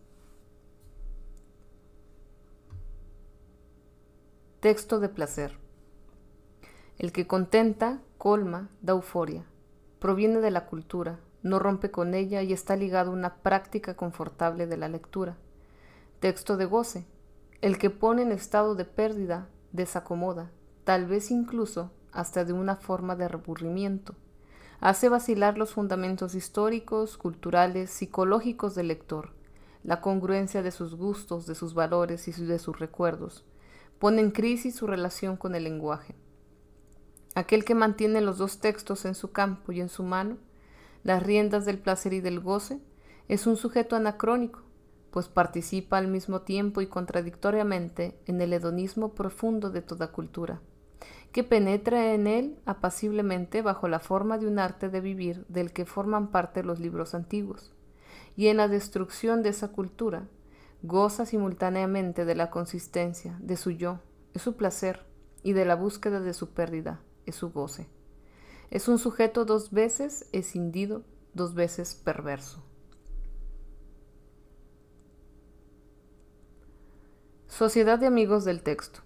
Texto 4.61 5.01
de 5.01 5.09
placer. 5.09 5.57
El 6.99 7.13
que 7.13 7.27
contenta, 7.27 8.03
colma, 8.19 8.69
da 8.83 8.93
euforia. 8.93 9.47
Proviene 10.01 10.41
de 10.41 10.51
la 10.51 10.67
cultura, 10.67 11.19
no 11.45 11.59
rompe 11.59 11.91
con 11.91 12.15
ella 12.15 12.43
y 12.43 12.53
está 12.53 12.75
ligado 12.75 13.11
a 13.11 13.15
una 13.15 13.37
práctica 13.37 13.95
confortable 13.95 14.67
de 14.67 14.79
la 14.79 14.89
lectura. 14.89 15.37
Texto 16.19 16.57
de 16.57 16.65
goce. 16.65 17.07
El 17.61 17.77
que 17.79 17.91
pone 17.91 18.23
en 18.23 18.33
estado 18.33 18.75
de 18.75 18.87
pérdida, 18.87 19.49
desacomoda, 19.71 20.51
tal 20.85 21.07
vez 21.07 21.31
incluso 21.31 21.93
hasta 22.13 22.47
de 22.47 22.55
una 22.55 22.77
forma 22.77 23.15
de 23.15 23.27
aburrimiento. 23.27 24.15
Hace 24.81 25.11
vacilar 25.11 25.59
los 25.59 25.75
fundamentos 25.75 26.35
históricos, 26.35 27.19
culturales, 27.19 27.91
psicológicos 27.91 28.75
del 28.75 28.89
lector, 28.89 29.35
la 29.83 30.01
congruencia 30.01 30.63
de 30.63 30.71
sus 30.71 30.95
gustos, 30.95 31.47
de 31.47 31.55
sus 31.55 31.75
valores 31.75 32.27
y 32.27 32.33
de 32.33 32.59
sus 32.59 32.79
recuerdos. 32.79 33.45
Pone 33.99 34.23
en 34.23 34.31
crisis 34.31 34.77
su 34.77 34.87
relación 34.87 35.37
con 35.37 35.55
el 35.55 35.65
lenguaje. 35.65 36.15
Aquel 37.35 37.67
que 37.67 37.75
mantiene 37.75 38.23
los 38.23 38.39
dos 38.39 38.61
textos 38.61 39.05
en 39.05 39.15
su 39.15 39.31
campo 39.31 39.73
y 39.73 39.83
en 39.83 39.91
su 39.91 40.05
mano, 40.05 40.39
las 41.05 41.23
riendas 41.23 41.64
del 41.64 41.79
placer 41.79 42.14
y 42.14 42.21
del 42.21 42.40
goce, 42.40 42.81
es 43.29 43.47
un 43.47 43.57
sujeto 43.57 43.95
anacrónico, 43.95 44.62
pues 45.11 45.29
participa 45.29 45.99
al 45.99 46.09
mismo 46.09 46.40
tiempo 46.40 46.81
y 46.81 46.88
contradictoriamente 46.88 48.19
en 48.27 48.40
el 48.40 48.53
hedonismo 48.53 49.14
profundo 49.14 49.71
de 49.71 49.83
toda 49.83 50.11
cultura, 50.11 50.61
que 51.31 51.45
penetra 51.45 52.14
en 52.14 52.27
él 52.27 52.59
apaciblemente 52.64 53.62
bajo 53.62 53.87
la 53.87 54.01
forma 54.01 54.38
de 54.38 54.47
un 54.47 54.59
arte 54.59 54.88
de 54.88 55.01
vivir 55.01 55.45
del 55.49 55.73
que 55.73 55.85
forman 55.85 56.33
parte 56.33 56.64
los 56.64 56.81
libros 56.81 57.14
antiguos, 57.14 57.73
y 58.35 58.49
en 58.49 58.57
la 58.57 58.67
destrucción 58.67 59.43
de 59.43 59.51
esa 59.51 59.69
cultura 59.69 60.27
goza 60.83 61.25
simultáneamente 61.27 62.25
de 62.25 62.35
la 62.35 62.51
consistencia 62.51 63.38
de 63.40 63.57
su 63.57 63.71
yo, 63.71 64.01
es 64.33 64.43
su 64.43 64.57
placer, 64.57 65.05
y 65.43 65.53
de 65.53 65.64
la 65.64 65.77
búsqueda 65.77 66.21
de 66.21 66.35
su 66.35 66.51
pérdida, 66.51 67.01
es 67.27 67.37
su 67.37 67.53
goce. 67.53 67.87
Es 68.75 68.89
un 68.89 68.99
sujeto 68.99 69.45
dos 69.45 69.71
veces 69.71 70.29
escindido, 70.33 71.05
dos 71.33 71.55
veces 71.55 71.95
perverso. 71.95 72.61
Sociedad 77.47 78.01
de 78.01 78.09
amigos 78.09 78.45
del 78.45 78.65
texto. 78.65 78.99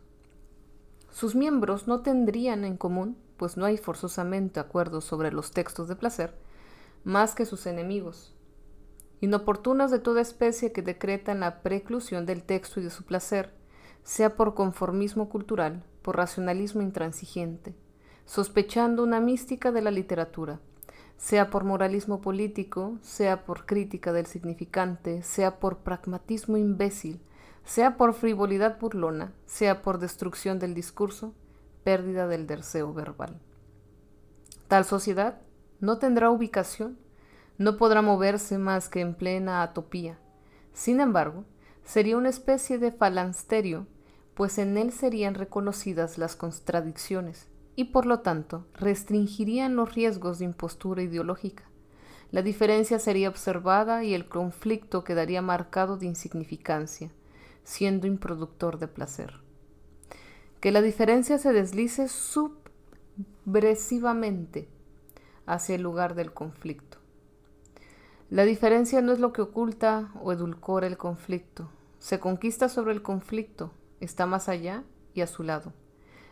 Sus 1.10 1.34
miembros 1.34 1.86
no 1.86 2.00
tendrían 2.00 2.64
en 2.64 2.78
común, 2.78 3.18
pues 3.36 3.58
no 3.58 3.66
hay 3.66 3.76
forzosamente 3.76 4.58
acuerdos 4.58 5.04
sobre 5.04 5.32
los 5.32 5.50
textos 5.50 5.86
de 5.86 5.96
placer, 5.96 6.34
más 7.04 7.34
que 7.34 7.44
sus 7.44 7.66
enemigos, 7.66 8.34
inoportunas 9.20 9.90
de 9.90 9.98
toda 9.98 10.22
especie 10.22 10.72
que 10.72 10.80
decretan 10.80 11.40
la 11.40 11.60
preclusión 11.60 12.24
del 12.24 12.42
texto 12.42 12.80
y 12.80 12.84
de 12.84 12.90
su 12.90 13.04
placer, 13.04 13.52
sea 14.02 14.34
por 14.34 14.54
conformismo 14.54 15.28
cultural, 15.28 15.84
por 16.00 16.16
racionalismo 16.16 16.80
intransigente, 16.80 17.74
sospechando 18.28 19.02
una 19.02 19.20
mística 19.20 19.72
de 19.72 19.80
la 19.80 19.90
literatura, 19.90 20.60
sea 21.16 21.48
por 21.48 21.64
moralismo 21.64 22.20
político, 22.20 22.98
sea 23.00 23.46
por 23.46 23.64
crítica 23.64 24.12
del 24.12 24.26
significante, 24.26 25.22
sea 25.22 25.58
por 25.58 25.78
pragmatismo 25.78 26.58
imbécil, 26.58 27.22
sea 27.64 27.96
por 27.96 28.12
frivolidad 28.12 28.78
burlona, 28.78 29.32
sea 29.46 29.80
por 29.80 29.98
destrucción 29.98 30.58
del 30.58 30.74
discurso, 30.74 31.32
pérdida 31.84 32.28
del 32.28 32.46
deseo 32.46 32.92
verbal. 32.92 33.40
Tal 34.68 34.84
sociedad 34.84 35.40
no 35.80 35.98
tendrá 35.98 36.30
ubicación, 36.30 36.98
no 37.56 37.78
podrá 37.78 38.02
moverse 38.02 38.58
más 38.58 38.90
que 38.90 39.00
en 39.00 39.14
plena 39.14 39.62
atopía. 39.62 40.18
Sin 40.74 41.00
embargo, 41.00 41.46
sería 41.82 42.18
una 42.18 42.28
especie 42.28 42.78
de 42.78 42.92
falansterio, 42.92 43.86
pues 44.34 44.58
en 44.58 44.76
él 44.76 44.92
serían 44.92 45.34
reconocidas 45.34 46.18
las 46.18 46.36
contradicciones, 46.36 47.48
y 47.78 47.84
por 47.84 48.04
lo 48.06 48.20
tanto 48.22 48.66
restringirían 48.74 49.76
los 49.76 49.94
riesgos 49.94 50.40
de 50.40 50.46
impostura 50.46 51.00
ideológica. 51.00 51.62
La 52.32 52.42
diferencia 52.42 52.98
sería 52.98 53.28
observada 53.28 54.02
y 54.02 54.14
el 54.14 54.28
conflicto 54.28 55.04
quedaría 55.04 55.42
marcado 55.42 55.96
de 55.96 56.06
insignificancia, 56.06 57.12
siendo 57.62 58.08
improductor 58.08 58.80
de 58.80 58.88
placer. 58.88 59.34
Que 60.58 60.72
la 60.72 60.82
diferencia 60.82 61.38
se 61.38 61.52
deslice 61.52 62.08
subversivamente 62.08 64.68
hacia 65.46 65.76
el 65.76 65.82
lugar 65.82 66.16
del 66.16 66.32
conflicto. 66.32 66.98
La 68.28 68.42
diferencia 68.42 69.00
no 69.02 69.12
es 69.12 69.20
lo 69.20 69.32
que 69.32 69.42
oculta 69.42 70.10
o 70.20 70.32
edulcora 70.32 70.88
el 70.88 70.96
conflicto, 70.96 71.70
se 72.00 72.18
conquista 72.18 72.68
sobre 72.68 72.92
el 72.92 73.02
conflicto, 73.02 73.70
está 74.00 74.26
más 74.26 74.48
allá 74.48 74.82
y 75.14 75.20
a 75.20 75.28
su 75.28 75.44
lado. 75.44 75.72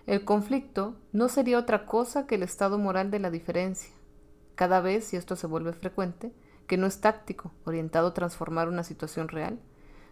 El 0.07 0.25
conflicto 0.25 0.95
no 1.13 1.29
sería 1.29 1.59
otra 1.59 1.85
cosa 1.85 2.29
que 2.29 2.37
el 2.37 2.45
estado 2.45 2.79
moral 2.79 3.11
de 3.11 3.19
la 3.19 3.29
diferencia. 3.29 3.93
Cada 4.55 4.81
vez, 4.81 5.13
y 5.13 5.17
esto 5.17 5.35
se 5.35 5.49
vuelve 5.49 5.73
frecuente, 5.73 6.33
que 6.69 6.77
no 6.77 6.87
es 6.87 7.01
táctico, 7.01 7.53
orientado 7.65 8.09
a 8.09 8.15
transformar 8.15 8.69
una 8.69 8.85
situación 8.85 9.27
real, 9.27 9.59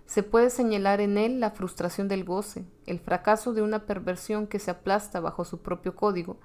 se 0.06 0.24
puede 0.24 0.50
señalar 0.50 1.00
en 1.00 1.16
él 1.16 1.38
la 1.38 1.52
frustración 1.52 2.08
del 2.08 2.24
goce, 2.24 2.66
el 2.86 2.98
fracaso 2.98 3.54
de 3.54 3.62
una 3.62 3.86
perversión 3.86 4.48
que 4.48 4.58
se 4.58 4.72
aplasta 4.72 5.20
bajo 5.20 5.44
su 5.44 5.62
propio 5.62 5.94
código 5.94 6.38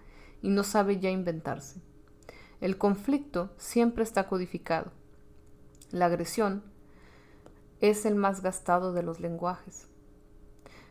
y 0.44 0.50
no 0.50 0.64
sabe 0.64 1.00
ya 1.00 1.10
inventarse. 1.10 1.82
El 2.62 2.78
conflicto 2.78 3.52
siempre 3.58 4.04
está 4.04 4.28
codificado. 4.28 4.92
La 5.90 6.06
agresión 6.06 6.64
es 7.82 8.06
el 8.06 8.14
más 8.14 8.44
gastado 8.44 8.94
de 8.94 9.02
los 9.02 9.20
lenguajes. 9.20 9.89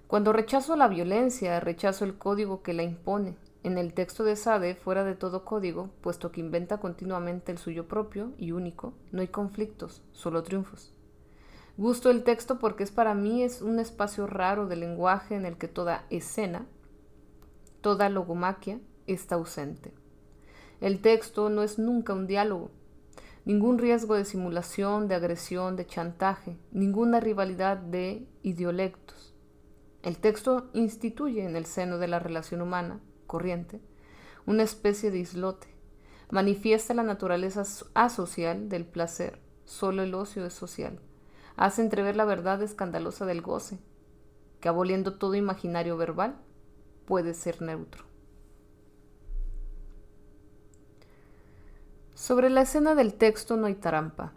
Cuando 0.09 0.33
rechazo 0.33 0.75
la 0.75 0.89
violencia, 0.89 1.61
rechazo 1.61 2.07
el 2.07 2.17
código 2.17 2.63
que 2.63 2.73
la 2.73 2.83
impone. 2.83 3.37
En 3.63 3.77
el 3.77 3.93
texto 3.93 4.25
de 4.25 4.37
Sade, 4.37 4.75
fuera 4.75 5.05
de 5.05 5.15
todo 5.15 5.45
código, 5.45 5.91
puesto 6.01 6.33
que 6.33 6.41
inventa 6.41 6.79
continuamente 6.79 7.53
el 7.53 7.59
suyo 7.59 7.87
propio 7.87 8.33
y 8.39 8.53
único, 8.53 8.95
no 9.13 9.21
hay 9.21 9.29
conflictos, 9.29 10.01
solo 10.13 10.43
triunfos. 10.43 10.95
Gusto 11.77 12.11
el 12.11 12.25
texto 12.25 12.59
porque 12.59 12.85
es 12.85 12.91
para 12.91 13.13
mí 13.13 13.43
es 13.43 13.61
un 13.61 13.79
espacio 13.79 14.27
raro 14.27 14.67
de 14.67 14.77
lenguaje 14.77 15.35
en 15.35 15.45
el 15.45 15.59
que 15.59 15.69
toda 15.69 16.07
escena, 16.09 16.65
toda 17.83 18.09
logomaquia 18.09 18.81
está 19.07 19.35
ausente. 19.35 19.93
El 20.81 21.03
texto 21.03 21.51
no 21.51 21.63
es 21.63 21.79
nunca 21.79 22.15
un 22.15 22.27
diálogo, 22.27 22.71
ningún 23.45 23.77
riesgo 23.77 24.15
de 24.15 24.25
simulación, 24.25 25.07
de 25.07 25.17
agresión, 25.17 25.77
de 25.77 25.85
chantaje, 25.85 26.57
ninguna 26.73 27.21
rivalidad 27.21 27.77
de 27.77 28.27
idiolectos 28.43 29.28
el 30.03 30.19
texto 30.19 30.69
instituye 30.75 31.45
en 31.45 31.57
el 31.57 31.67
seno 31.67 31.99
de 31.99 32.09
la 32.09 32.19
relación 32.19 32.63
humana 32.63 33.01
corriente 33.27 33.81
una 34.47 34.63
especie 34.63 35.11
de 35.11 35.19
islote. 35.19 35.67
Manifiesta 36.31 36.95
la 36.95 37.03
naturaleza 37.03 37.65
asocial 37.93 38.69
del 38.71 38.87
placer. 38.87 39.39
Solo 39.67 40.03
el 40.03 40.15
ocio 40.15 40.47
es 40.47 40.55
social. 40.55 41.01
Hace 41.57 41.83
entrever 41.83 42.17
la 42.17 42.25
verdad 42.25 42.63
escandalosa 42.63 43.27
del 43.27 43.43
goce, 43.43 43.79
que 44.61 44.69
aboliendo 44.69 45.19
todo 45.19 45.35
imaginario 45.35 45.99
verbal, 45.99 46.37
puede 47.05 47.35
ser 47.35 47.61
neutro. 47.61 48.05
Sobre 52.15 52.49
la 52.49 52.63
escena 52.63 52.95
del 52.95 53.15
texto 53.15 53.57
no 53.57 53.67
hay 53.67 53.75
trampa. 53.75 54.33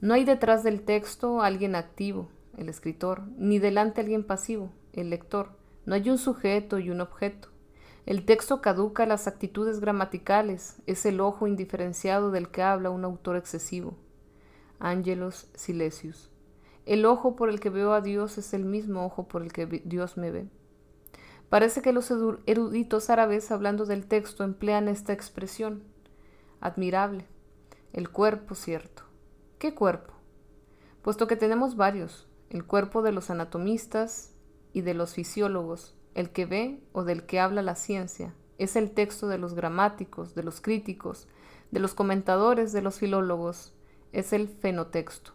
No 0.00 0.14
hay 0.14 0.24
detrás 0.24 0.62
del 0.62 0.82
texto 0.82 1.42
alguien 1.42 1.74
activo, 1.74 2.28
el 2.56 2.68
escritor, 2.68 3.22
ni 3.36 3.58
delante 3.58 4.00
alguien 4.00 4.24
pasivo, 4.24 4.72
el 4.92 5.10
lector. 5.10 5.50
No 5.84 5.94
hay 5.94 6.08
un 6.10 6.18
sujeto 6.18 6.78
y 6.78 6.90
un 6.90 7.00
objeto. 7.00 7.48
El 8.06 8.24
texto 8.24 8.60
caduca 8.60 9.04
las 9.06 9.26
actitudes 9.26 9.80
gramaticales, 9.80 10.76
es 10.86 11.06
el 11.06 11.20
ojo 11.20 11.46
indiferenciado 11.46 12.30
del 12.30 12.50
que 12.50 12.62
habla 12.62 12.90
un 12.90 13.04
autor 13.04 13.36
excesivo. 13.36 13.96
Ángelos 14.78 15.48
Silesius. 15.54 16.30
El 16.84 17.04
ojo 17.04 17.34
por 17.34 17.48
el 17.48 17.58
que 17.58 17.70
veo 17.70 17.92
a 17.92 18.00
Dios 18.00 18.38
es 18.38 18.54
el 18.54 18.64
mismo 18.64 19.04
ojo 19.04 19.26
por 19.26 19.42
el 19.42 19.52
que 19.52 19.66
Dios 19.66 20.16
me 20.16 20.30
ve. 20.30 20.48
Parece 21.48 21.82
que 21.82 21.92
los 21.92 22.12
eruditos 22.46 23.10
árabes 23.10 23.50
hablando 23.50 23.86
del 23.86 24.06
texto 24.06 24.44
emplean 24.44 24.88
esta 24.88 25.12
expresión. 25.12 25.82
Admirable. 26.60 27.26
El 27.92 28.10
cuerpo, 28.10 28.54
cierto. 28.54 29.02
¿Qué 29.58 29.74
cuerpo? 29.74 30.12
Puesto 31.02 31.26
que 31.26 31.36
tenemos 31.36 31.76
varios, 31.76 32.28
el 32.50 32.64
cuerpo 32.64 33.02
de 33.02 33.12
los 33.12 33.30
anatomistas 33.30 34.32
y 34.72 34.82
de 34.82 34.94
los 34.94 35.14
fisiólogos, 35.14 35.96
el 36.14 36.30
que 36.30 36.46
ve 36.46 36.80
o 36.92 37.04
del 37.04 37.26
que 37.26 37.40
habla 37.40 37.62
la 37.62 37.74
ciencia, 37.74 38.34
es 38.58 38.76
el 38.76 38.92
texto 38.92 39.28
de 39.28 39.38
los 39.38 39.54
gramáticos, 39.54 40.34
de 40.34 40.42
los 40.42 40.60
críticos, 40.60 41.28
de 41.70 41.80
los 41.80 41.94
comentadores, 41.94 42.72
de 42.72 42.82
los 42.82 42.98
filólogos, 42.98 43.74
es 44.12 44.32
el 44.32 44.48
fenotexto. 44.48 45.32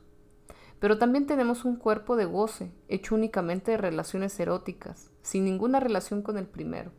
Pero 0.79 0.97
también 0.97 1.27
tenemos 1.27 1.65
un 1.65 1.75
cuerpo 1.75 2.15
de 2.15 2.25
goce, 2.25 2.71
hecho 2.87 3.13
únicamente 3.13 3.71
de 3.71 3.77
relaciones 3.77 4.39
eróticas, 4.39 5.11
sin 5.21 5.45
ninguna 5.45 5.79
relación 5.79 6.23
con 6.23 6.37
el 6.37 6.47
primero. 6.47 6.91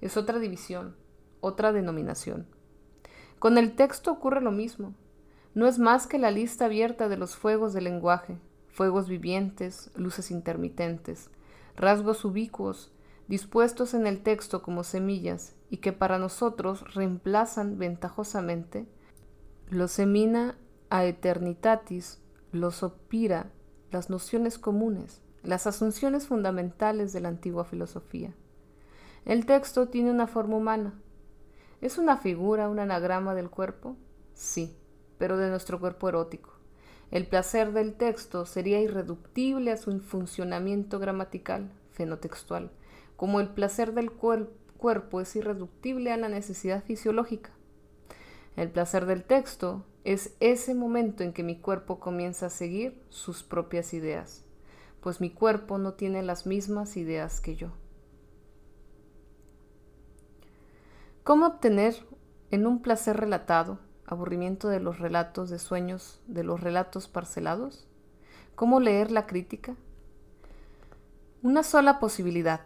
Es 0.00 0.16
otra 0.16 0.38
división, 0.38 0.94
otra 1.40 1.72
denominación. 1.72 2.46
Con 3.40 3.58
el 3.58 3.74
texto 3.74 4.12
ocurre 4.12 4.40
lo 4.40 4.52
mismo. 4.52 4.94
No 5.54 5.66
es 5.66 5.78
más 5.80 6.06
que 6.06 6.18
la 6.18 6.30
lista 6.30 6.66
abierta 6.66 7.08
de 7.08 7.16
los 7.16 7.34
fuegos 7.34 7.72
del 7.72 7.84
lenguaje, 7.84 8.38
fuegos 8.80 9.10
vivientes, 9.10 9.90
luces 9.94 10.30
intermitentes, 10.30 11.28
rasgos 11.76 12.24
ubicuos, 12.24 12.90
dispuestos 13.28 13.92
en 13.92 14.06
el 14.06 14.22
texto 14.22 14.62
como 14.62 14.84
semillas 14.84 15.54
y 15.68 15.76
que 15.76 15.92
para 15.92 16.18
nosotros 16.18 16.94
reemplazan 16.94 17.76
ventajosamente 17.76 18.88
los 19.68 19.90
semina 19.92 20.56
a 20.88 21.04
eternitatis, 21.04 22.22
los 22.52 22.82
opira, 22.82 23.50
las 23.90 24.08
nociones 24.08 24.58
comunes, 24.58 25.20
las 25.42 25.66
asunciones 25.66 26.26
fundamentales 26.26 27.12
de 27.12 27.20
la 27.20 27.28
antigua 27.28 27.66
filosofía. 27.66 28.32
El 29.26 29.44
texto 29.44 29.88
tiene 29.88 30.10
una 30.10 30.26
forma 30.26 30.56
humana. 30.56 30.94
¿Es 31.82 31.98
una 31.98 32.16
figura, 32.16 32.70
un 32.70 32.78
anagrama 32.78 33.34
del 33.34 33.50
cuerpo? 33.50 33.98
Sí, 34.32 34.74
pero 35.18 35.36
de 35.36 35.50
nuestro 35.50 35.78
cuerpo 35.78 36.08
erótico. 36.08 36.59
El 37.10 37.26
placer 37.26 37.72
del 37.72 37.94
texto 37.94 38.46
sería 38.46 38.80
irreductible 38.80 39.72
a 39.72 39.76
su 39.76 39.98
funcionamiento 40.00 41.00
gramatical, 41.00 41.72
fenotextual, 41.90 42.70
como 43.16 43.40
el 43.40 43.48
placer 43.48 43.94
del 43.94 44.12
cuerpo 44.12 45.20
es 45.20 45.34
irreductible 45.34 46.12
a 46.12 46.16
la 46.16 46.28
necesidad 46.28 46.84
fisiológica. 46.84 47.50
El 48.56 48.70
placer 48.70 49.06
del 49.06 49.24
texto 49.24 49.84
es 50.04 50.34
ese 50.40 50.74
momento 50.74 51.24
en 51.24 51.32
que 51.32 51.42
mi 51.42 51.58
cuerpo 51.58 51.98
comienza 51.98 52.46
a 52.46 52.50
seguir 52.50 53.02
sus 53.08 53.42
propias 53.42 53.92
ideas, 53.92 54.44
pues 55.00 55.20
mi 55.20 55.30
cuerpo 55.30 55.78
no 55.78 55.94
tiene 55.94 56.22
las 56.22 56.46
mismas 56.46 56.96
ideas 56.96 57.40
que 57.40 57.56
yo. 57.56 57.72
¿Cómo 61.24 61.46
obtener 61.46 61.96
en 62.50 62.66
un 62.66 62.82
placer 62.82 63.16
relatado 63.16 63.78
aburrimiento 64.10 64.68
de 64.68 64.80
los 64.80 64.98
relatos 64.98 65.50
de 65.50 65.58
sueños, 65.58 66.20
de 66.26 66.44
los 66.44 66.60
relatos 66.60 67.08
parcelados? 67.08 67.86
¿Cómo 68.54 68.80
leer 68.80 69.10
la 69.10 69.26
crítica? 69.26 69.76
Una 71.42 71.62
sola 71.62 71.98
posibilidad, 71.98 72.60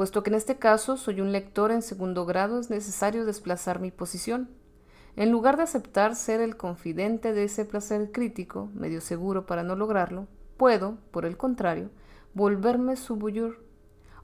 Puesto 0.00 0.22
que 0.22 0.30
en 0.30 0.36
este 0.36 0.56
caso 0.56 0.96
soy 0.96 1.20
un 1.20 1.30
lector 1.30 1.70
en 1.70 1.82
segundo 1.82 2.24
grado, 2.24 2.58
es 2.58 2.70
necesario 2.70 3.26
desplazar 3.26 3.80
mi 3.80 3.90
posición. 3.90 4.48
En 5.14 5.30
lugar 5.30 5.58
de 5.58 5.64
aceptar 5.64 6.16
ser 6.16 6.40
el 6.40 6.56
confidente 6.56 7.34
de 7.34 7.44
ese 7.44 7.66
placer 7.66 8.10
crítico, 8.10 8.70
medio 8.72 9.02
seguro 9.02 9.44
para 9.44 9.62
no 9.62 9.76
lograrlo, 9.76 10.26
puedo, 10.56 10.96
por 11.10 11.26
el 11.26 11.36
contrario, 11.36 11.90
volverme 12.32 12.96
su. 12.96 13.18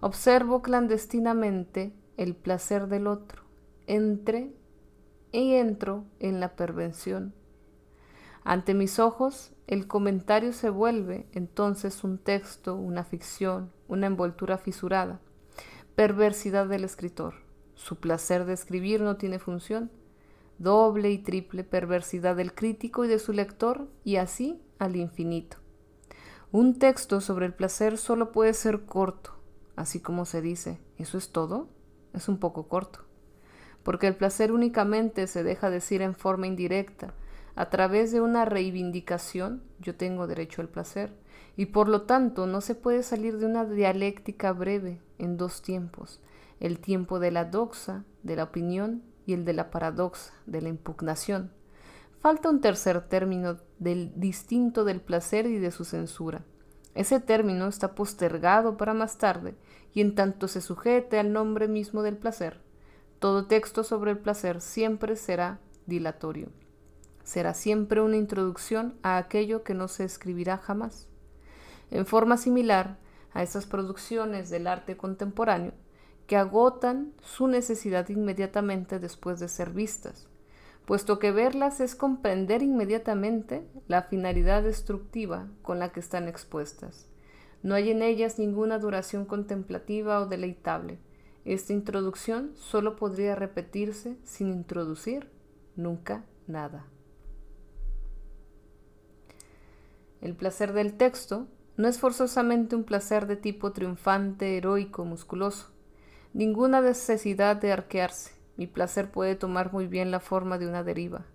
Observo 0.00 0.62
clandestinamente 0.62 1.92
el 2.16 2.34
placer 2.34 2.86
del 2.86 3.06
otro. 3.06 3.42
Entre 3.86 4.55
y 5.40 5.55
entro 5.55 6.05
en 6.20 6.40
la 6.40 6.57
pervención. 6.57 7.35
Ante 8.44 8.75
mis 8.75 8.99
ojos, 8.99 9.53
el 9.66 9.87
comentario 9.87 10.53
se 10.53 10.70
vuelve 10.70 11.27
entonces 11.33 12.05
un 12.05 12.18
texto, 12.18 12.77
una 12.77 13.05
ficción, 13.05 13.72
una 13.88 14.07
envoltura 14.07 14.59
fisurada 14.59 15.20
perversidad 15.96 16.68
del 16.68 16.85
escritor. 16.85 17.35
Su 17.75 17.96
placer 17.96 18.44
de 18.44 18.53
escribir 18.53 19.01
no 19.01 19.16
tiene 19.16 19.38
función. 19.38 19.90
Doble 20.59 21.11
y 21.11 21.18
triple 21.18 21.64
perversidad 21.64 22.37
del 22.37 22.55
crítico 22.55 23.05
y 23.05 23.09
de 23.09 23.18
su 23.18 23.33
lector, 23.33 23.88
y 24.05 24.16
así 24.16 24.62
al 24.79 24.96
infinito. 24.96 25.57
Un 26.53 26.79
texto 26.79 27.20
sobre 27.20 27.46
el 27.46 27.55
placer 27.55 27.99
solo 27.99 28.31
puede 28.31 28.55
ser 28.55 28.85
corto, 28.85 29.33
así 29.75 30.01
como 30.01 30.27
se 30.27 30.40
dice, 30.42 30.81
¿eso 30.96 31.18
es 31.18 31.33
todo? 31.33 31.68
Es 32.12 32.29
un 32.29 32.38
poco 32.38 32.68
corto. 32.68 33.05
Porque 33.87 34.09
el 34.09 34.16
placer 34.16 34.51
únicamente 34.51 35.29
se 35.29 35.44
deja 35.44 35.70
decir 35.70 36.03
en 36.03 36.16
forma 36.16 36.49
indirecta, 36.49 37.14
a 37.55 37.70
través 37.70 38.11
de 38.11 38.20
una 38.20 38.44
reivindicación, 38.44 39.62
yo 39.79 39.94
tengo 39.94 40.27
derecho 40.27 40.61
al 40.61 40.68
placer, 40.68 41.12
y 41.57 41.66
por 41.66 41.87
lo 41.87 42.03
tanto 42.03 42.49
no 42.49 42.61
se 42.61 42.75
puede 42.75 43.05
salir 43.05 43.38
de 43.38 43.46
una 43.46 43.64
dialéctica 43.64 44.53
breve 44.53 45.01
en 45.18 45.37
dos 45.37 45.62
tiempos, 45.62 46.20
el 46.59 46.81
tiempo 46.81 47.20
de 47.20 47.31
la 47.31 47.44
doxa, 47.44 48.03
de 48.25 48.35
la 48.35 48.42
opinión, 48.42 49.05
y 49.25 49.35
el 49.35 49.44
de 49.44 49.53
la 49.53 49.70
paradoxa, 49.70 50.33
de 50.46 50.62
la 50.62 50.68
impugnación. 50.68 51.53
Falta 52.18 52.51
un 52.51 52.61
tercer 52.61 53.07
término 53.07 53.59
del 53.79 54.11
distinto 54.16 54.85
del 54.85 55.01
placer 55.01 55.46
y 55.46 55.61
de 55.61 55.70
su 55.70 55.85
censura. 55.85 56.44
Ese 56.96 57.20
término 57.20 57.68
está 57.68 57.94
postergado 57.94 58.77
para 58.77 58.94
más 58.94 59.16
tarde, 59.18 59.55
y 59.94 60.01
en 60.01 60.16
tanto 60.16 60.49
se 60.49 60.61
sujete 60.61 61.20
al 61.20 61.33
nombre 61.33 61.68
mismo 61.68 62.03
del 62.03 62.16
placer, 62.16 62.65
todo 63.18 63.46
texto 63.46 63.83
sobre 63.83 64.11
el 64.11 64.18
placer 64.18 64.61
siempre 64.61 65.16
será 65.16 65.59
dilatorio. 65.87 66.48
Será 67.24 67.55
siempre 67.55 68.00
una 68.00 68.16
introducción 68.16 68.94
a 69.02 69.16
aquello 69.16 69.64
que 69.64 69.74
no 69.74 69.88
se 69.88 70.05
escribirá 70.05 70.59
jamás. 70.59 71.09
En 71.90 72.07
forma 72.07 72.37
similar 72.37 72.98
a 73.33 73.42
esas 73.42 73.66
producciones 73.66 74.50
del 74.50 74.66
arte 74.66 74.96
contemporáneo 74.96 75.72
que 76.26 76.37
agotan 76.37 77.12
su 77.22 77.46
necesidad 77.48 78.09
inmediatamente 78.09 78.98
después 78.98 79.40
de 79.40 79.48
ser 79.48 79.70
vistas, 79.70 80.29
puesto 80.85 81.18
que 81.18 81.33
verlas 81.33 81.81
es 81.81 81.94
comprender 81.94 82.62
inmediatamente 82.62 83.66
la 83.88 84.02
finalidad 84.02 84.62
destructiva 84.62 85.48
con 85.62 85.79
la 85.79 85.90
que 85.90 86.00
están 86.00 86.29
expuestas. 86.29 87.09
No 87.62 87.74
hay 87.74 87.90
en 87.90 88.02
ellas 88.02 88.38
ninguna 88.38 88.79
duración 88.79 89.24
contemplativa 89.24 90.20
o 90.20 90.26
deleitable. 90.26 90.98
Esta 91.46 91.72
introducción 91.72 92.50
solo 92.56 92.96
podría 92.96 93.37
repetirse 93.37 94.16
sin 94.24 94.48
introducir 94.48 95.30
nunca 95.76 96.24
nada. 96.48 96.87
El 100.20 100.35
placer 100.35 100.72
del 100.72 100.96
texto 100.96 101.46
no 101.76 101.87
es 101.87 102.00
forzosamente 102.00 102.74
un 102.74 102.82
placer 102.82 103.28
de 103.28 103.37
tipo 103.37 103.70
triunfante, 103.70 104.56
heroico, 104.56 105.04
musculoso. 105.04 105.68
Ninguna 106.32 106.80
necesidad 106.80 107.54
de 107.54 107.70
arquearse. 107.70 108.32
Mi 108.56 108.66
placer 108.66 109.12
puede 109.12 109.37
tomar 109.37 109.72
muy 109.72 109.87
bien 109.87 110.11
la 110.11 110.18
forma 110.18 110.59
de 110.59 110.66
una 110.66 110.82
deriva. 110.82 111.26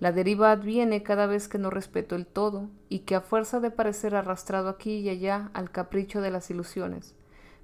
La 0.00 0.10
deriva 0.10 0.50
adviene 0.50 1.04
cada 1.04 1.26
vez 1.26 1.46
que 1.46 1.58
no 1.58 1.70
respeto 1.70 2.16
el 2.16 2.26
todo 2.26 2.70
y 2.88 3.00
que 3.00 3.14
a 3.14 3.20
fuerza 3.20 3.60
de 3.60 3.70
parecer 3.70 4.16
arrastrado 4.16 4.68
aquí 4.68 4.96
y 4.96 5.10
allá 5.10 5.52
al 5.54 5.70
capricho 5.70 6.20
de 6.20 6.32
las 6.32 6.50
ilusiones, 6.50 7.14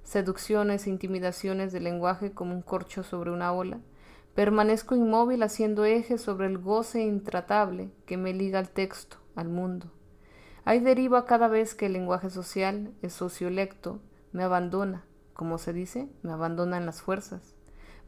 seducciones 0.03 0.87
e 0.87 0.89
intimidaciones 0.89 1.71
del 1.71 1.83
lenguaje 1.83 2.31
como 2.31 2.53
un 2.53 2.61
corcho 2.61 3.03
sobre 3.03 3.31
una 3.31 3.53
ola, 3.53 3.79
permanezco 4.35 4.95
inmóvil 4.95 5.43
haciendo 5.43 5.85
eje 5.85 6.17
sobre 6.17 6.47
el 6.47 6.57
goce 6.57 7.01
intratable 7.01 7.91
que 8.05 8.17
me 8.17 8.33
liga 8.33 8.59
al 8.59 8.69
texto, 8.69 9.17
al 9.35 9.49
mundo. 9.49 9.91
Hay 10.63 10.79
deriva 10.79 11.25
cada 11.25 11.47
vez 11.47 11.75
que 11.75 11.87
el 11.87 11.93
lenguaje 11.93 12.29
social, 12.29 12.93
es 13.01 13.13
sociolecto, 13.13 13.99
me 14.31 14.43
abandona, 14.43 15.05
como 15.33 15.57
se 15.57 15.73
dice, 15.73 16.07
me 16.21 16.31
abandonan 16.31 16.85
las 16.85 17.01
fuerzas. 17.01 17.55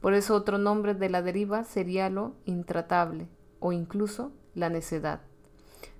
Por 0.01 0.13
eso 0.13 0.35
otro 0.35 0.57
nombre 0.57 0.93
de 0.93 1.09
la 1.09 1.21
deriva 1.21 1.63
sería 1.63 2.09
lo 2.09 2.35
intratable 2.45 3.29
o 3.59 3.71
incluso 3.71 4.31
la 4.53 4.69
necedad. 4.69 5.21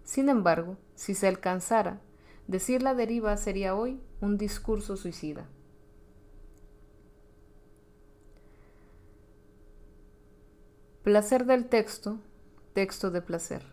Sin 0.03 0.29
embargo, 0.29 0.77
si 0.95 1.15
se 1.15 1.27
alcanzara, 1.27 2.01
decir 2.47 2.83
la 2.83 2.93
deriva 2.93 3.35
sería 3.37 3.75
hoy 3.75 4.01
un 4.21 4.37
discurso 4.37 4.97
suicida. 4.97 5.47
Placer 11.03 11.45
del 11.45 11.65
texto, 11.65 12.19
texto 12.71 13.11
de 13.11 13.21
placer. 13.21 13.65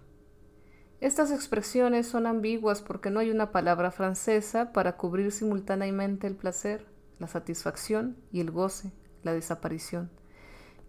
Estas 1.01 1.31
expresiones 1.31 2.09
son 2.09 2.27
ambiguas 2.27 2.83
porque 2.83 3.09
no 3.11 3.21
hay 3.21 3.31
una 3.31 3.53
palabra 3.53 3.93
francesa 3.93 4.73
para 4.73 4.97
cubrir 4.97 5.31
simultáneamente 5.31 6.27
el 6.27 6.35
placer, 6.35 6.89
la 7.21 7.29
satisfacción 7.29 8.17
y 8.33 8.41
el 8.41 8.51
goce, 8.51 8.91
la 9.23 9.33
desaparición. 9.33 10.11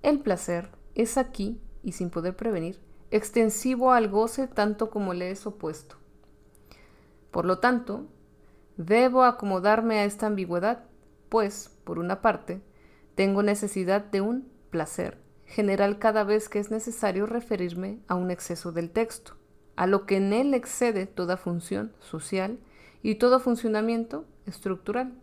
El 0.01 0.21
placer 0.21 0.71
es 0.95 1.19
aquí, 1.19 1.61
y 1.83 1.91
sin 1.91 2.09
poder 2.09 2.35
prevenir, 2.35 2.79
extensivo 3.11 3.91
al 3.91 4.09
goce 4.09 4.47
tanto 4.47 4.89
como 4.89 5.13
le 5.13 5.29
es 5.29 5.45
opuesto. 5.45 5.97
Por 7.29 7.45
lo 7.45 7.59
tanto, 7.59 8.07
debo 8.77 9.25
acomodarme 9.25 9.99
a 9.99 10.05
esta 10.05 10.25
ambigüedad, 10.25 10.85
pues, 11.29 11.69
por 11.83 11.99
una 11.99 12.19
parte, 12.23 12.63
tengo 13.13 13.43
necesidad 13.43 14.03
de 14.05 14.21
un 14.21 14.51
placer 14.71 15.19
general 15.51 15.99
cada 15.99 16.23
vez 16.23 16.49
que 16.49 16.59
es 16.59 16.71
necesario 16.71 17.25
referirme 17.25 17.99
a 18.07 18.15
un 18.15 18.31
exceso 18.31 18.71
del 18.71 18.89
texto 18.89 19.35
a 19.75 19.87
lo 19.87 20.05
que 20.05 20.17
en 20.17 20.33
él 20.33 20.53
excede 20.53 21.07
toda 21.07 21.37
función 21.37 21.91
social 21.99 22.59
y 23.01 23.15
todo 23.15 23.39
funcionamiento 23.39 24.25
estructural. 24.45 25.13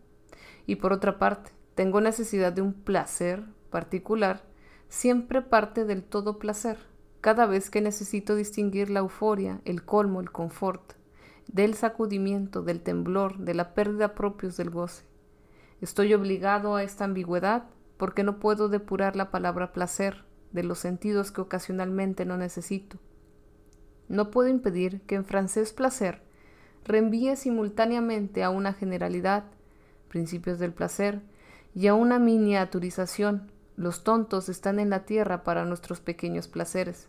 Y 0.67 0.77
por 0.77 0.93
otra 0.93 1.19
parte, 1.19 1.53
tengo 1.75 2.01
necesidad 2.01 2.53
de 2.53 2.63
un 2.63 2.73
placer 2.73 3.45
particular, 3.71 4.43
siempre 4.89 5.43
parte 5.43 5.85
del 5.85 6.03
todo 6.03 6.39
placer, 6.39 6.79
cada 7.21 7.47
vez 7.47 7.71
que 7.71 7.81
necesito 7.81 8.35
distinguir 8.35 8.91
la 8.91 9.01
euforia, 9.01 9.61
el 9.65 9.85
colmo, 9.85 10.21
el 10.21 10.33
confort, 10.33 10.95
del 11.47 11.75
sacudimiento, 11.75 12.63
del 12.63 12.81
temblor, 12.81 13.39
de 13.39 13.55
la 13.55 13.75
pérdida 13.75 14.15
propios 14.15 14.57
del 14.57 14.71
goce. 14.71 15.05
Estoy 15.81 16.15
obligado 16.15 16.75
a 16.75 16.83
esta 16.83 17.05
ambigüedad 17.05 17.65
porque 17.99 18.23
no 18.23 18.39
puedo 18.39 18.69
depurar 18.69 19.17
la 19.17 19.31
palabra 19.31 19.73
placer 19.73 20.25
de 20.53 20.63
los 20.63 20.79
sentidos 20.79 21.31
que 21.31 21.43
ocasionalmente 21.43 22.25
no 22.25 22.39
necesito. 22.39 22.99
No 24.09 24.31
puedo 24.31 24.49
impedir 24.49 25.03
que 25.03 25.17
en 25.17 25.27
francés 25.27 25.73
placer 25.75 26.23
reenvíe 26.85 27.37
simultáneamente 27.37 28.43
a 28.43 28.51
una 28.51 28.73
generalidad, 28.73 29.45
principios 30.09 30.59
del 30.59 30.73
placer, 30.73 31.21
y 31.75 31.87
a 31.89 31.95
una 31.95 32.19
miniaturización, 32.19 33.53
los 33.77 34.03
tontos 34.03 34.49
están 34.49 34.81
en 34.81 34.91
la 34.91 35.05
tierra 35.05 35.45
para 35.45 35.65
nuestros 35.65 36.01
pequeños 36.01 36.49
placeres. 36.49 37.09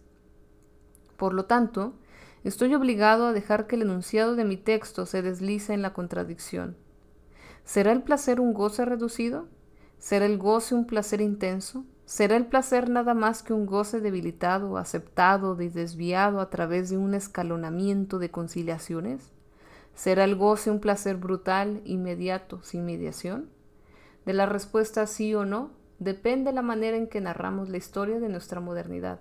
Por 1.18 1.34
lo 1.34 1.46
tanto, 1.46 1.94
estoy 2.44 2.76
obligado 2.76 3.28
a 3.28 3.34
dejar 3.34 3.68
que 3.68 3.76
el 3.76 3.84
enunciado 3.84 4.36
de 4.36 4.46
mi 4.46 4.58
texto 4.58 5.06
se 5.06 5.22
deslice 5.22 5.74
en 5.74 5.82
la 5.82 5.94
contradicción. 5.94 6.76
¿Será 7.64 7.92
el 7.92 8.04
placer 8.04 8.40
un 8.40 8.54
goce 8.54 8.86
reducido? 8.86 9.48
¿Será 10.00 10.26
el 10.26 10.38
goce 10.38 10.76
un 10.76 10.88
placer 10.88 11.20
intenso? 11.20 11.84
¿Será 12.06 12.38
el 12.38 12.46
placer 12.46 12.90
nada 12.90 13.14
más 13.14 13.44
que 13.44 13.52
un 13.52 13.66
goce 13.66 14.00
debilitado, 14.00 14.78
aceptado 14.78 15.62
y 15.62 15.68
desviado 15.68 16.40
a 16.40 16.50
través 16.50 16.90
de 16.90 16.98
un 16.98 17.14
escalonamiento 17.14 18.18
de 18.18 18.32
conciliaciones? 18.32 19.30
¿Será 19.94 20.24
el 20.24 20.38
goce 20.38 20.72
un 20.72 20.80
placer 20.80 21.18
brutal, 21.18 21.82
inmediato, 21.84 22.64
sin 22.64 22.86
mediación? 22.86 23.50
De 24.26 24.32
la 24.32 24.46
respuesta 24.46 25.06
sí 25.06 25.36
o 25.36 25.44
no 25.44 25.72
depende 26.00 26.54
la 26.54 26.62
manera 26.62 26.96
en 26.96 27.08
que 27.08 27.20
narramos 27.20 27.68
la 27.68 27.78
historia 27.78 28.22
de 28.22 28.30
nuestra 28.30 28.62
modernidad. 28.62 29.20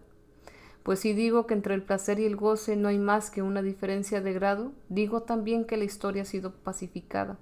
Pues 0.84 1.00
si 1.00 1.12
digo 1.12 1.48
que 1.48 1.54
entre 1.54 1.74
el 1.74 1.82
placer 1.82 2.20
y 2.20 2.24
el 2.24 2.36
goce 2.36 2.76
no 2.76 2.86
hay 2.86 2.98
más 2.98 3.32
que 3.32 3.42
una 3.42 3.62
diferencia 3.62 4.20
de 4.20 4.32
grado, 4.32 4.72
digo 4.88 5.22
también 5.22 5.64
que 5.64 5.76
la 5.76 5.84
historia 5.84 6.22
ha 6.22 6.24
sido 6.24 6.54
pacificada. 6.54 7.36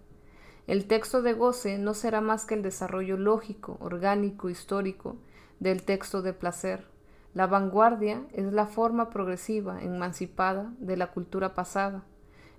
El 0.66 0.86
texto 0.86 1.22
de 1.22 1.32
goce 1.32 1.78
no 1.78 1.94
será 1.94 2.20
más 2.20 2.44
que 2.44 2.54
el 2.54 2.62
desarrollo 2.62 3.16
lógico, 3.16 3.76
orgánico, 3.80 4.50
histórico 4.50 5.16
del 5.60 5.84
texto 5.84 6.22
de 6.22 6.32
placer. 6.32 6.88
La 7.34 7.46
vanguardia 7.46 8.26
es 8.32 8.52
la 8.52 8.66
forma 8.66 9.10
progresiva, 9.10 9.80
emancipada 9.80 10.72
de 10.78 10.96
la 10.96 11.12
cultura 11.12 11.54
pasada. 11.54 12.04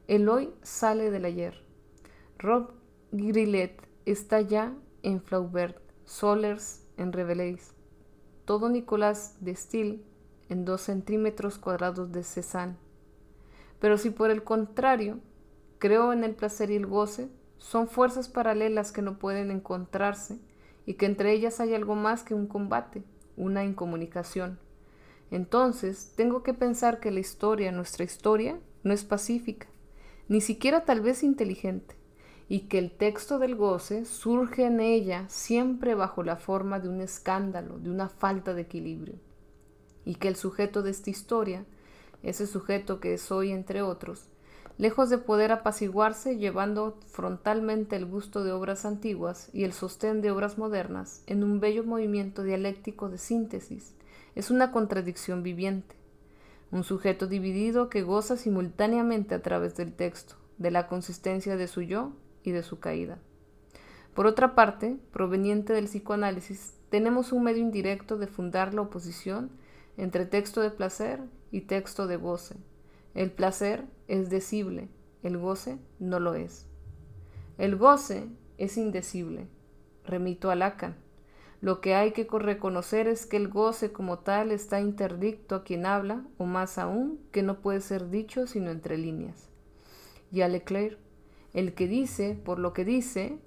El 0.07 0.29
hoy 0.29 0.53
sale 0.61 1.11
del 1.11 1.25
ayer. 1.25 1.61
Rob 2.37 2.71
Grillet 3.11 3.81
está 4.05 4.39
ya 4.39 4.73
en 5.03 5.21
Flaubert, 5.21 5.77
Solers 6.05 6.85
en 6.95 7.11
Revelais, 7.11 7.73
todo 8.45 8.69
Nicolás 8.69 9.35
de 9.41 9.53
Steele 9.53 10.01
en 10.47 10.63
dos 10.63 10.81
centímetros 10.81 11.57
cuadrados 11.57 12.13
de 12.13 12.23
Cézanne. 12.23 12.77
Pero 13.79 13.97
si 13.97 14.11
por 14.11 14.31
el 14.31 14.43
contrario 14.43 15.19
creo 15.77 16.13
en 16.13 16.23
el 16.23 16.35
placer 16.35 16.71
y 16.71 16.75
el 16.75 16.85
goce, 16.85 17.29
son 17.57 17.87
fuerzas 17.87 18.29
paralelas 18.29 18.91
que 18.91 19.01
no 19.01 19.17
pueden 19.17 19.51
encontrarse 19.51 20.39
y 20.85 20.93
que 20.95 21.05
entre 21.05 21.33
ellas 21.33 21.59
hay 21.59 21.73
algo 21.73 21.95
más 21.95 22.23
que 22.23 22.33
un 22.33 22.47
combate, 22.47 23.03
una 23.35 23.63
incomunicación. 23.65 24.59
Entonces, 25.31 26.13
tengo 26.15 26.43
que 26.43 26.53
pensar 26.53 26.99
que 26.99 27.11
la 27.11 27.19
historia, 27.19 27.71
nuestra 27.71 28.05
historia, 28.05 28.59
no 28.83 28.93
es 28.93 29.03
pacífica, 29.03 29.67
ni 30.29 30.41
siquiera 30.41 30.85
tal 30.85 31.01
vez 31.01 31.23
inteligente, 31.23 31.95
y 32.47 32.61
que 32.61 32.77
el 32.79 32.91
texto 32.91 33.39
del 33.39 33.55
goce 33.55 34.05
surge 34.05 34.65
en 34.65 34.79
ella 34.79 35.25
siempre 35.27 35.95
bajo 35.95 36.23
la 36.23 36.37
forma 36.37 36.79
de 36.79 36.87
un 36.87 37.01
escándalo, 37.01 37.77
de 37.79 37.89
una 37.89 38.07
falta 38.07 38.53
de 38.53 38.61
equilibrio, 38.61 39.15
y 40.05 40.15
que 40.15 40.29
el 40.29 40.37
sujeto 40.37 40.81
de 40.81 40.91
esta 40.91 41.09
historia, 41.09 41.65
ese 42.23 42.47
sujeto 42.47 43.01
que 43.01 43.15
es 43.15 43.29
hoy 43.31 43.51
entre 43.51 43.81
otros, 43.81 44.29
lejos 44.77 45.09
de 45.09 45.17
poder 45.17 45.51
apaciguarse 45.51 46.37
llevando 46.37 46.99
frontalmente 47.07 47.95
el 47.95 48.05
gusto 48.05 48.43
de 48.43 48.51
obras 48.51 48.85
antiguas 48.85 49.49
y 49.53 49.63
el 49.63 49.73
sostén 49.73 50.21
de 50.21 50.31
obras 50.31 50.57
modernas 50.57 51.23
en 51.25 51.43
un 51.43 51.59
bello 51.59 51.83
movimiento 51.83 52.43
dialéctico 52.43 53.09
de 53.09 53.17
síntesis, 53.17 53.95
es 54.35 54.51
una 54.51 54.71
contradicción 54.71 55.41
viviente, 55.41 55.95
un 56.71 56.83
sujeto 56.83 57.25
dividido 57.27 57.89
que 57.89 58.03
goza 58.03 58.37
simultáneamente 58.37 59.33
a 59.33 59.41
través 59.41 59.75
del 59.75 59.93
texto, 59.93 60.35
de 60.59 60.69
la 60.69 60.87
consistencia 60.87 61.57
de 61.57 61.67
su 61.67 61.81
yo 61.81 62.11
y 62.43 62.51
de 62.51 62.61
su 62.61 62.79
caída. 62.79 63.17
Por 64.13 64.27
otra 64.27 64.53
parte, 64.53 64.97
proveniente 65.11 65.73
del 65.73 65.85
psicoanálisis, 65.85 66.73
tenemos 66.89 67.31
un 67.31 67.43
medio 67.43 67.61
indirecto 67.61 68.17
de 68.17 68.27
fundar 68.27 68.73
la 68.73 68.81
oposición 68.81 69.49
entre 69.97 70.25
texto 70.25 70.61
de 70.61 70.71
placer 70.71 71.19
y 71.51 71.61
texto 71.61 72.05
de 72.07 72.17
goce, 72.17 72.55
el 73.17 73.31
placer 73.31 73.83
es 74.07 74.29
decible, 74.29 74.89
el 75.23 75.39
goce 75.39 75.79
no 75.97 76.19
lo 76.19 76.35
es. 76.35 76.67
El 77.57 77.75
goce 77.75 78.27
es 78.59 78.77
indecible. 78.77 79.47
Remito 80.05 80.51
a 80.51 80.55
Lacan. 80.55 80.95
Lo 81.59 81.81
que 81.81 81.95
hay 81.95 82.11
que 82.11 82.27
reconocer 82.29 83.07
es 83.07 83.25
que 83.25 83.37
el 83.37 83.47
goce 83.47 83.91
como 83.91 84.19
tal 84.19 84.51
está 84.51 84.81
interdicto 84.81 85.55
a 85.55 85.63
quien 85.63 85.87
habla, 85.87 86.27
o 86.37 86.45
más 86.45 86.77
aún, 86.77 87.19
que 87.31 87.41
no 87.41 87.59
puede 87.59 87.81
ser 87.81 88.11
dicho 88.11 88.45
sino 88.45 88.69
entre 88.69 88.99
líneas. 88.99 89.49
Y 90.31 90.41
a 90.41 90.47
Leclerc, 90.47 90.99
el 91.55 91.73
que 91.73 91.87
dice, 91.87 92.39
por 92.45 92.59
lo 92.59 92.73
que 92.73 92.85
dice, 92.85 93.39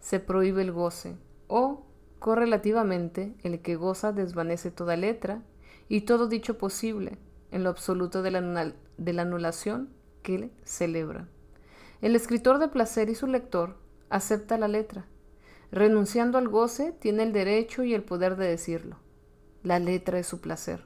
se 0.00 0.18
prohíbe 0.18 0.62
el 0.62 0.72
goce, 0.72 1.14
o, 1.46 1.86
correlativamente, 2.18 3.36
el 3.44 3.62
que 3.62 3.76
goza 3.76 4.10
desvanece 4.10 4.72
toda 4.72 4.96
letra 4.96 5.44
y 5.88 6.00
todo 6.00 6.26
dicho 6.26 6.58
posible, 6.58 7.18
en 7.56 7.64
lo 7.64 7.70
absoluto 7.70 8.22
de 8.22 8.30
la 8.30 9.22
anulación 9.22 9.90
que 10.22 10.52
celebra. 10.64 11.28
El 12.02 12.14
escritor 12.14 12.58
de 12.58 12.68
placer 12.68 13.08
y 13.10 13.14
su 13.14 13.26
lector 13.26 13.76
acepta 14.10 14.58
la 14.58 14.68
letra. 14.68 15.06
Renunciando 15.72 16.38
al 16.38 16.48
goce, 16.48 16.92
tiene 16.92 17.22
el 17.22 17.32
derecho 17.32 17.82
y 17.82 17.94
el 17.94 18.04
poder 18.04 18.36
de 18.36 18.46
decirlo. 18.46 18.98
La 19.62 19.78
letra 19.78 20.18
es 20.18 20.26
su 20.26 20.40
placer. 20.40 20.84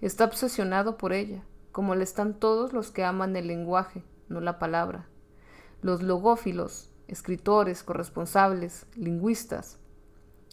Está 0.00 0.24
obsesionado 0.24 0.96
por 0.96 1.12
ella, 1.12 1.42
como 1.72 1.94
le 1.94 2.04
están 2.04 2.38
todos 2.38 2.72
los 2.72 2.90
que 2.90 3.04
aman 3.04 3.36
el 3.36 3.48
lenguaje, 3.48 4.04
no 4.28 4.40
la 4.40 4.58
palabra. 4.58 5.08
Los 5.82 6.02
logófilos, 6.02 6.90
escritores, 7.08 7.82
corresponsables, 7.82 8.86
lingüistas. 8.94 9.78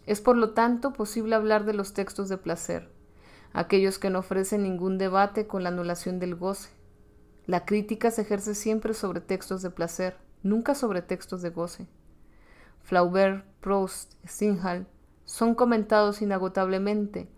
Es 0.05 0.19
por 0.19 0.35
lo 0.35 0.51
tanto 0.51 0.91
posible 0.91 1.35
hablar 1.35 1.65
de 1.65 1.73
los 1.73 1.93
textos 1.93 2.29
de 2.29 2.37
placer, 2.37 2.89
aquellos 3.53 3.99
que 3.99 4.09
no 4.09 4.19
ofrecen 4.19 4.63
ningún 4.63 4.97
debate 4.97 5.47
con 5.47 5.63
la 5.63 5.69
anulación 5.69 6.19
del 6.19 6.35
goce, 6.35 6.69
la 7.45 7.65
crítica 7.65 8.11
se 8.11 8.21
ejerce 8.21 8.55
siempre 8.55 8.93
sobre 8.93 9.21
textos 9.21 9.61
de 9.61 9.69
placer, 9.69 10.17
nunca 10.43 10.75
sobre 10.75 11.01
textos 11.01 11.41
de 11.41 11.49
goce. 11.49 11.87
Flaubert, 12.81 13.45
Proust, 13.61 14.13
Stendhal 14.25 14.87
son 15.25 15.55
comentados 15.55 16.21
inagotablemente. 16.21 17.29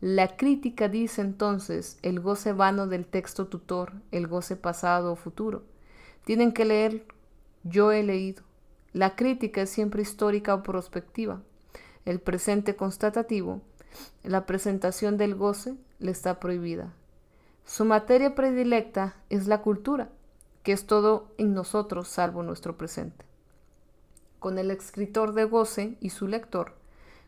La 0.00 0.36
crítica 0.36 0.88
dice 0.88 1.22
entonces 1.22 1.98
el 2.02 2.20
goce 2.20 2.52
vano 2.52 2.86
del 2.86 3.06
texto 3.06 3.46
tutor, 3.46 3.92
el 4.10 4.26
goce 4.26 4.56
pasado 4.56 5.12
o 5.12 5.16
futuro. 5.16 5.64
Tienen 6.24 6.52
que 6.52 6.64
leer 6.64 7.06
yo 7.62 7.92
he 7.92 8.02
leído. 8.02 8.42
La 8.92 9.16
crítica 9.16 9.62
es 9.62 9.70
siempre 9.70 10.02
histórica 10.02 10.54
o 10.54 10.62
prospectiva. 10.62 11.42
El 12.04 12.20
presente 12.20 12.76
constatativo, 12.76 13.62
la 14.22 14.46
presentación 14.46 15.16
del 15.16 15.34
goce, 15.34 15.76
le 15.98 16.10
está 16.10 16.40
prohibida. 16.40 16.92
Su 17.64 17.84
materia 17.84 18.34
predilecta 18.34 19.16
es 19.30 19.46
la 19.46 19.62
cultura, 19.62 20.10
que 20.62 20.72
es 20.72 20.86
todo 20.86 21.32
en 21.38 21.54
nosotros 21.54 22.08
salvo 22.08 22.42
nuestro 22.42 22.76
presente. 22.76 23.24
Con 24.38 24.58
el 24.58 24.70
escritor 24.70 25.32
de 25.32 25.44
goce 25.44 25.96
y 26.00 26.10
su 26.10 26.28
lector, 26.28 26.74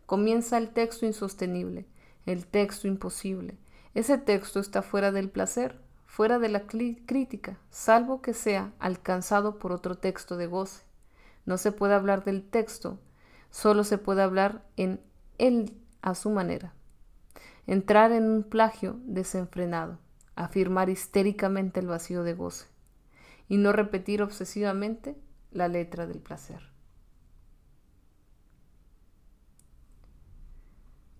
comienza 0.05 0.59
el 0.59 0.71
texto 0.71 1.07
insostenible, 1.07 1.87
el 2.27 2.47
texto 2.47 2.87
imposible. 2.87 3.57
Ese 3.95 4.19
texto 4.19 4.61
está 4.61 4.83
fuera 4.83 5.13
del 5.13 5.31
placer, 5.31 5.81
fuera 6.05 6.39
de 6.39 6.49
la 6.49 6.67
crítica, 6.67 7.59
salvo 7.71 8.21
que 8.21 8.35
sea 8.35 8.73
alcanzado 8.79 9.59
por 9.59 9.73
otro 9.73 9.97
texto 9.97 10.37
de 10.37 10.47
goce. 10.47 10.83
No 11.45 11.57
se 11.59 11.73
puede 11.73 11.95
hablar 11.95 12.25
del 12.25 12.43
texto, 12.43 12.99
solo 13.51 13.85
se 13.85 13.99
puede 13.99 14.23
hablar 14.23 14.65
en 14.77 15.01
él 15.39 15.77
a 16.07 16.15
su 16.15 16.31
manera. 16.31 16.73
Entrar 17.67 18.13
en 18.13 18.31
un 18.31 18.45
plagio 18.45 19.01
desenfrenado 19.05 19.99
afirmar 20.37 20.89
histéricamente 20.89 21.81
el 21.81 21.89
vacío 21.89 22.23
de 22.23 22.35
goce 22.35 22.67
y 23.49 23.57
no 23.57 23.73
repetir 23.73 24.23
obsesivamente 24.23 25.17
la 25.51 25.67
letra 25.67 26.07
del 26.07 26.21
placer. 26.21 26.61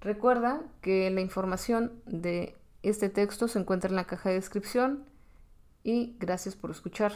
Recuerda 0.01 0.63
que 0.83 1.11
la 1.11 1.21
información 1.21 2.01
de 2.07 2.57
este 2.83 3.09
texto 3.09 3.49
se 3.49 3.59
encuentra 3.59 3.91
en 3.91 3.97
la 3.97 4.05
caja 4.05 4.29
de 4.29 4.37
descripción 4.37 5.05
y 5.83 6.17
gracias 6.21 6.55
por 6.55 6.71
escuchar. 6.71 7.13